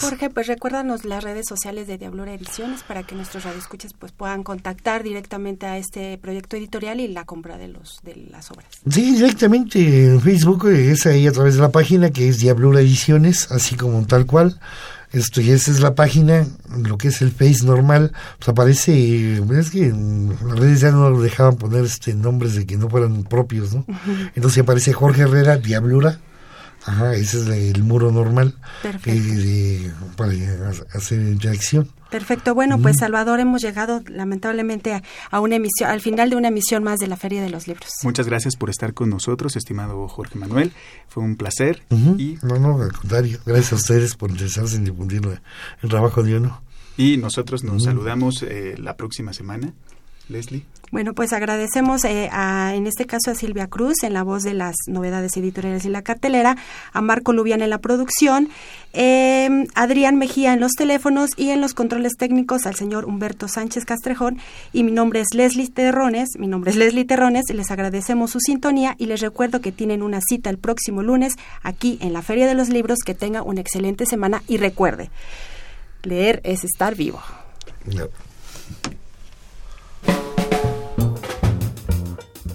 Jorge, 0.00 0.30
pues 0.30 0.46
recuérdanos 0.46 1.04
las 1.04 1.22
redes 1.22 1.46
sociales 1.46 1.86
de 1.86 1.98
Diablura 1.98 2.32
Ediciones 2.32 2.82
para 2.82 3.02
que 3.02 3.14
nuestros 3.14 3.44
radioescuchas 3.44 3.92
pues 3.92 4.12
puedan 4.12 4.42
contactar 4.42 5.02
directamente 5.02 5.66
a 5.66 5.76
este 5.76 6.16
proyecto 6.18 6.56
editorial 6.56 7.00
y 7.00 7.08
la 7.08 7.24
compra 7.24 7.58
de 7.58 7.68
los 7.68 8.00
de 8.02 8.16
las 8.30 8.50
obras. 8.50 8.68
Sí, 8.88 9.14
directamente 9.14 10.06
en 10.06 10.20
Facebook, 10.20 10.68
es 10.68 11.06
ahí 11.06 11.26
a 11.26 11.32
través 11.32 11.56
de 11.56 11.60
la 11.60 11.70
página 11.70 12.10
que 12.10 12.28
es 12.28 12.38
Diablura 12.38 12.80
Ediciones, 12.80 13.50
así 13.50 13.76
como 13.76 14.06
tal 14.06 14.26
cual. 14.26 14.58
Esto, 15.12 15.40
y 15.40 15.50
esa 15.50 15.70
es 15.70 15.80
la 15.80 15.94
página, 15.94 16.46
lo 16.84 16.98
que 16.98 17.08
es 17.08 17.22
el 17.22 17.30
Face 17.30 17.64
normal, 17.64 18.12
pues 18.38 18.48
aparece, 18.48 19.36
es 19.36 19.70
que 19.70 19.88
las 19.88 20.58
redes 20.58 20.80
ya 20.80 20.90
no 20.90 21.18
dejaban 21.20 21.56
poner 21.56 21.84
este 21.84 22.14
nombres 22.14 22.54
de 22.54 22.66
que 22.66 22.76
no 22.76 22.90
fueran 22.90 23.24
propios, 23.24 23.72
¿no? 23.72 23.86
Entonces 24.34 24.62
aparece 24.62 24.92
Jorge 24.92 25.22
Herrera, 25.22 25.56
Diablura, 25.56 26.20
ajá, 26.84 27.14
ese 27.14 27.40
es 27.40 27.46
el 27.46 27.82
muro 27.84 28.12
normal, 28.12 28.54
eh, 29.06 29.92
para 30.16 30.32
hacer 30.92 31.20
interacción. 31.20 31.88
Perfecto. 32.10 32.54
Bueno, 32.54 32.78
pues 32.78 32.96
Salvador, 32.98 33.40
hemos 33.40 33.62
llegado 33.62 34.02
lamentablemente 34.06 35.02
a, 35.30 35.40
una 35.40 35.56
emisión, 35.56 35.90
al 35.90 36.00
final 36.00 36.30
de 36.30 36.36
una 36.36 36.48
emisión 36.48 36.82
más 36.82 36.98
de 36.98 37.06
la 37.06 37.16
Feria 37.16 37.42
de 37.42 37.50
los 37.50 37.68
Libros. 37.68 37.90
Muchas 38.02 38.26
gracias 38.26 38.56
por 38.56 38.70
estar 38.70 38.94
con 38.94 39.10
nosotros, 39.10 39.56
estimado 39.56 40.08
Jorge 40.08 40.38
Manuel. 40.38 40.72
Fue 41.08 41.22
un 41.22 41.36
placer. 41.36 41.82
y... 41.90 42.38
No, 42.42 42.58
no, 42.58 42.80
al 42.80 42.92
contrario. 42.92 43.38
Gracias 43.44 43.72
a 43.72 43.76
ustedes 43.76 44.14
por 44.16 44.30
interesarse 44.30 44.76
en 44.76 44.84
difundir 44.84 45.20
el 45.82 45.88
trabajo 45.88 46.22
de 46.22 46.36
uno. 46.36 46.62
Y 46.96 47.16
nosotros 47.16 47.62
nos 47.62 47.84
saludamos 47.84 48.42
eh, 48.42 48.74
la 48.78 48.96
próxima 48.96 49.32
semana. 49.32 49.72
Leslie. 50.28 50.64
Bueno, 50.90 51.12
pues 51.12 51.34
agradecemos 51.34 52.04
eh, 52.04 52.30
a, 52.32 52.74
en 52.74 52.86
este 52.86 53.04
caso 53.04 53.30
a 53.30 53.34
Silvia 53.34 53.66
Cruz 53.66 54.02
en 54.04 54.14
la 54.14 54.22
voz 54.22 54.42
de 54.42 54.54
las 54.54 54.74
novedades 54.86 55.36
editoriales 55.36 55.84
y 55.84 55.90
la 55.90 56.00
cartelera, 56.00 56.56
a 56.92 57.00
Marco 57.02 57.34
Lubián 57.34 57.60
en 57.60 57.68
la 57.68 57.78
producción, 57.78 58.48
eh, 58.94 59.66
Adrián 59.74 60.16
Mejía 60.16 60.54
en 60.54 60.60
los 60.60 60.72
teléfonos 60.72 61.30
y 61.36 61.50
en 61.50 61.60
los 61.60 61.74
controles 61.74 62.14
técnicos 62.16 62.64
al 62.64 62.74
señor 62.74 63.04
Humberto 63.04 63.48
Sánchez 63.48 63.84
Castrejón. 63.84 64.38
Y 64.72 64.82
mi 64.82 64.92
nombre 64.92 65.20
es 65.20 65.34
Leslie 65.34 65.68
Terrones, 65.68 66.30
mi 66.38 66.46
nombre 66.46 66.70
es 66.70 66.76
Leslie 66.76 67.04
Terrones, 67.04 67.44
les 67.52 67.70
agradecemos 67.70 68.30
su 68.30 68.40
sintonía 68.40 68.94
y 68.98 69.06
les 69.06 69.20
recuerdo 69.20 69.60
que 69.60 69.72
tienen 69.72 70.02
una 70.02 70.20
cita 70.26 70.48
el 70.48 70.56
próximo 70.56 71.02
lunes 71.02 71.34
aquí 71.62 71.98
en 72.00 72.14
la 72.14 72.22
Feria 72.22 72.46
de 72.46 72.54
los 72.54 72.70
Libros. 72.70 73.00
Que 73.04 73.14
tenga 73.14 73.42
una 73.42 73.60
excelente 73.60 74.06
semana 74.06 74.42
y 74.48 74.56
recuerde, 74.56 75.10
leer 76.02 76.40
es 76.44 76.64
estar 76.64 76.94
vivo. 76.94 77.20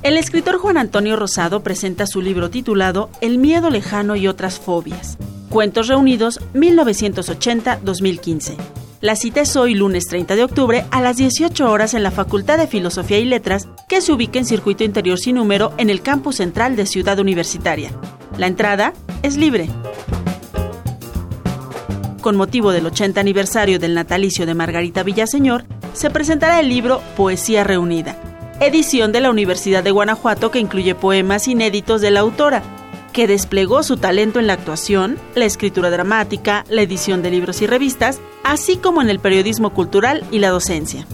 El 0.03 0.17
escritor 0.17 0.57
Juan 0.57 0.77
Antonio 0.77 1.15
Rosado 1.15 1.63
presenta 1.63 2.05
su 2.07 2.21
libro 2.21 2.49
titulado 2.49 3.09
El 3.21 3.37
miedo 3.37 3.69
lejano 3.69 4.17
y 4.17 4.27
otras 4.27 4.59
fobias. 4.59 5.17
Cuentos 5.47 5.87
reunidos 5.87 6.41
1980-2015. 6.53 8.57
La 8.99 9.15
cita 9.15 9.39
es 9.39 9.55
hoy 9.55 9.75
lunes 9.75 10.07
30 10.07 10.35
de 10.35 10.43
octubre 10.43 10.83
a 10.91 10.99
las 10.99 11.15
18 11.15 11.71
horas 11.71 11.93
en 11.93 12.03
la 12.03 12.11
Facultad 12.11 12.57
de 12.57 12.67
Filosofía 12.67 13.19
y 13.19 13.23
Letras 13.23 13.69
que 13.87 14.01
se 14.01 14.11
ubica 14.11 14.39
en 14.39 14.45
Circuito 14.45 14.83
Interior 14.83 15.17
sin 15.17 15.37
número 15.37 15.71
en 15.77 15.89
el 15.89 16.01
campus 16.01 16.35
central 16.35 16.75
de 16.75 16.85
Ciudad 16.85 17.17
Universitaria. 17.19 17.91
La 18.37 18.47
entrada 18.47 18.91
es 19.21 19.37
libre. 19.37 19.69
Con 22.19 22.35
motivo 22.35 22.73
del 22.73 22.87
80 22.87 23.21
aniversario 23.21 23.79
del 23.79 23.93
natalicio 23.93 24.45
de 24.45 24.53
Margarita 24.53 25.03
Villaseñor, 25.03 25.63
se 25.93 26.09
presentará 26.09 26.59
el 26.59 26.67
libro 26.67 27.01
Poesía 27.15 27.63
Reunida, 27.63 28.32
edición 28.59 29.11
de 29.11 29.21
la 29.21 29.29
Universidad 29.29 29.83
de 29.83 29.91
Guanajuato 29.91 30.51
que 30.51 30.59
incluye 30.59 30.95
poemas 30.95 31.47
inéditos 31.47 32.01
de 32.01 32.11
la 32.11 32.21
autora, 32.21 32.63
que 33.11 33.27
desplegó 33.27 33.83
su 33.83 33.97
talento 33.97 34.39
en 34.39 34.47
la 34.47 34.53
actuación, 34.53 35.17
la 35.35 35.45
escritura 35.45 35.89
dramática, 35.89 36.65
la 36.69 36.81
edición 36.81 37.21
de 37.21 37.31
libros 37.31 37.61
y 37.61 37.67
revistas, 37.67 38.19
así 38.43 38.77
como 38.77 39.01
en 39.01 39.09
el 39.09 39.19
periodismo 39.19 39.71
cultural 39.71 40.23
y 40.31 40.39
la 40.39 40.49
docencia. 40.49 41.05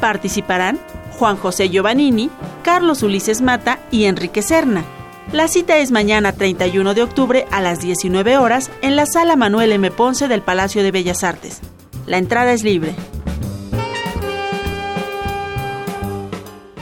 Participarán 0.00 0.78
Juan 1.18 1.36
José 1.36 1.68
Giovannini, 1.68 2.30
Carlos 2.62 3.02
Ulises 3.02 3.42
Mata 3.42 3.78
y 3.90 4.04
Enrique 4.04 4.42
Serna. 4.42 4.84
La 5.32 5.48
cita 5.48 5.78
es 5.78 5.90
mañana 5.90 6.32
31 6.32 6.94
de 6.94 7.02
octubre 7.02 7.46
a 7.50 7.60
las 7.60 7.80
19 7.80 8.36
horas 8.36 8.70
en 8.82 8.96
la 8.96 9.06
sala 9.06 9.36
Manuel 9.36 9.72
M. 9.72 9.90
Ponce 9.90 10.28
del 10.28 10.42
Palacio 10.42 10.82
de 10.82 10.90
Bellas 10.90 11.24
Artes. 11.24 11.60
La 12.06 12.18
entrada 12.18 12.52
es 12.52 12.64
libre. 12.64 12.94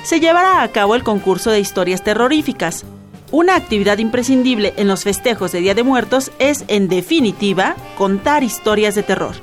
Se 0.03 0.21
llevará 0.21 0.63
a 0.63 0.69
cabo 0.69 0.95
el 0.95 1.03
concurso 1.03 1.51
de 1.51 1.61
historias 1.61 2.03
terroríficas. 2.03 2.85
Una 3.31 3.57
actividad 3.57 3.99
imprescindible 3.99 4.73
en 4.77 4.89
los 4.89 5.05
festejos 5.05 5.53
de 5.53 5.61
Día 5.61 5.75
de 5.75 5.83
Muertos 5.83 6.33
es, 6.39 6.65
en 6.69 6.89
definitiva, 6.89 7.77
contar 7.97 8.43
historias 8.43 8.95
de 8.95 9.03
terror. 9.03 9.35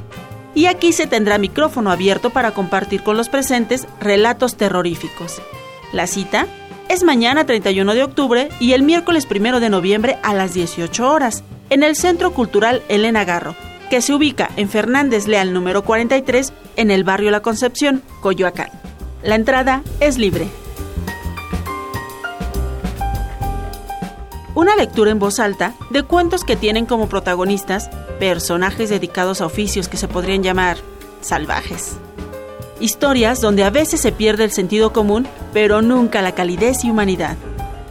Y 0.56 0.66
aquí 0.66 0.94
se 0.94 1.06
tendrá 1.06 1.38
micrófono 1.38 1.92
abierto 1.92 2.30
para 2.32 2.52
compartir 2.52 3.04
con 3.04 3.18
los 3.18 3.30
presentes 3.30 3.88
relatos 4.00 4.56
terroríficos. 4.56 5.42
La 5.92 6.08
cita 6.08 6.48
es 6.90 7.04
mañana 7.04 7.46
31 7.46 7.94
de 7.94 8.04
octubre 8.04 8.50
y 8.60 8.74
el 8.74 8.84
miércoles 8.84 9.28
1 9.30 9.60
de 9.60 9.70
noviembre 9.70 10.18
a 10.24 10.34
las 10.34 10.54
18 10.54 11.10
horas, 11.10 11.44
en 11.70 11.84
el 11.84 11.96
Centro 11.96 12.32
Cultural 12.32 12.84
Elena 12.90 13.26
Garro, 13.26 13.56
que 13.90 14.02
se 14.02 14.14
ubica 14.14 14.50
en 14.56 14.70
Fernández 14.70 15.28
Leal 15.28 15.54
número 15.54 15.84
43, 15.84 16.54
en 16.76 16.92
el 16.92 17.04
barrio 17.04 17.32
La 17.32 17.42
Concepción, 17.42 18.02
Coyoacán. 18.22 18.70
La 19.26 19.34
entrada 19.34 19.82
es 20.00 20.20
libre. 20.20 20.48
Una 24.54 24.76
lectura 24.76 25.10
en 25.10 25.18
voz 25.18 25.40
alta 25.40 25.74
de 25.90 26.04
cuentos 26.04 26.44
que 26.44 26.56
tienen 26.56 26.86
como 26.86 27.10
protagonistas 27.10 27.90
personajes 28.20 28.92
dedicados 28.92 29.42
a 29.42 29.48
oficios 29.48 29.88
que 29.88 29.98
se 29.98 30.08
podrían 30.08 30.44
llamar 30.44 30.78
salvajes. 31.22 31.98
Historias 32.80 33.42
donde 33.42 33.64
a 33.64 33.72
veces 33.72 34.00
se 34.00 34.12
pierde 34.12 34.44
el 34.44 34.52
sentido 34.52 34.94
común, 34.94 35.28
pero 35.54 35.82
nunca 35.82 36.22
la 36.22 36.36
calidez 36.36 36.84
y 36.84 36.92
humanidad. 36.92 37.36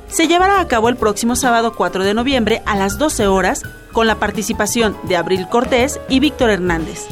Se 0.06 0.28
llevará 0.28 0.60
a 0.60 0.68
cabo 0.68 0.88
el 0.88 0.94
próximo 0.94 1.34
sábado 1.34 1.74
4 1.74 2.04
de 2.04 2.14
noviembre 2.14 2.62
a 2.64 2.76
las 2.76 2.96
12 2.96 3.26
horas 3.26 3.62
con 3.92 4.06
la 4.06 4.20
participación 4.20 4.96
de 5.02 5.16
Abril 5.16 5.48
Cortés 5.48 5.98
y 6.08 6.20
Víctor 6.20 6.50
Hernández. 6.50 7.08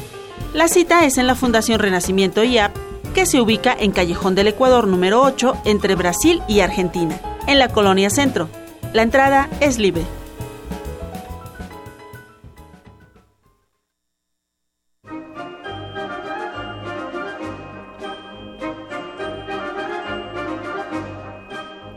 La 0.54 0.68
cita 0.68 1.06
es 1.06 1.18
en 1.18 1.26
la 1.26 1.34
Fundación 1.34 1.80
Renacimiento 1.80 2.44
IAP 2.44 2.91
que 3.12 3.26
se 3.26 3.40
ubica 3.40 3.76
en 3.78 3.92
Callejón 3.92 4.34
del 4.34 4.48
Ecuador 4.48 4.86
número 4.86 5.22
8 5.22 5.62
entre 5.64 5.94
Brasil 5.94 6.42
y 6.48 6.60
Argentina, 6.60 7.20
en 7.46 7.58
la 7.58 7.68
colonia 7.68 8.10
Centro. 8.10 8.48
La 8.92 9.02
entrada 9.02 9.48
es 9.60 9.78
libre. 9.78 10.04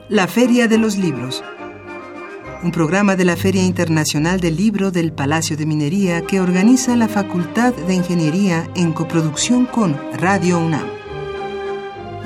La 0.08 0.28
Feria 0.28 0.67
de 0.67 0.78
los 0.78 0.97
Libros. 0.97 1.43
Un 2.63 2.71
programa 2.71 3.15
de 3.15 3.25
la 3.25 3.36
Feria 3.36 3.63
Internacional 3.63 4.39
del 4.39 4.56
Libro 4.56 4.91
del 4.91 5.12
Palacio 5.12 5.58
de 5.58 5.65
Minería 5.65 6.21
que 6.21 6.39
organiza 6.39 6.95
la 6.95 7.08
Facultad 7.08 7.73
de 7.73 7.95
Ingeniería 7.95 8.69
en 8.75 8.93
coproducción 8.93 9.65
con 9.65 9.99
Radio 10.13 10.60
UNAM. 10.60 10.95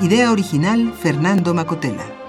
Idea 0.02 0.30
original 0.30 0.94
Fernando 0.94 1.52
Macotela. 1.52 2.19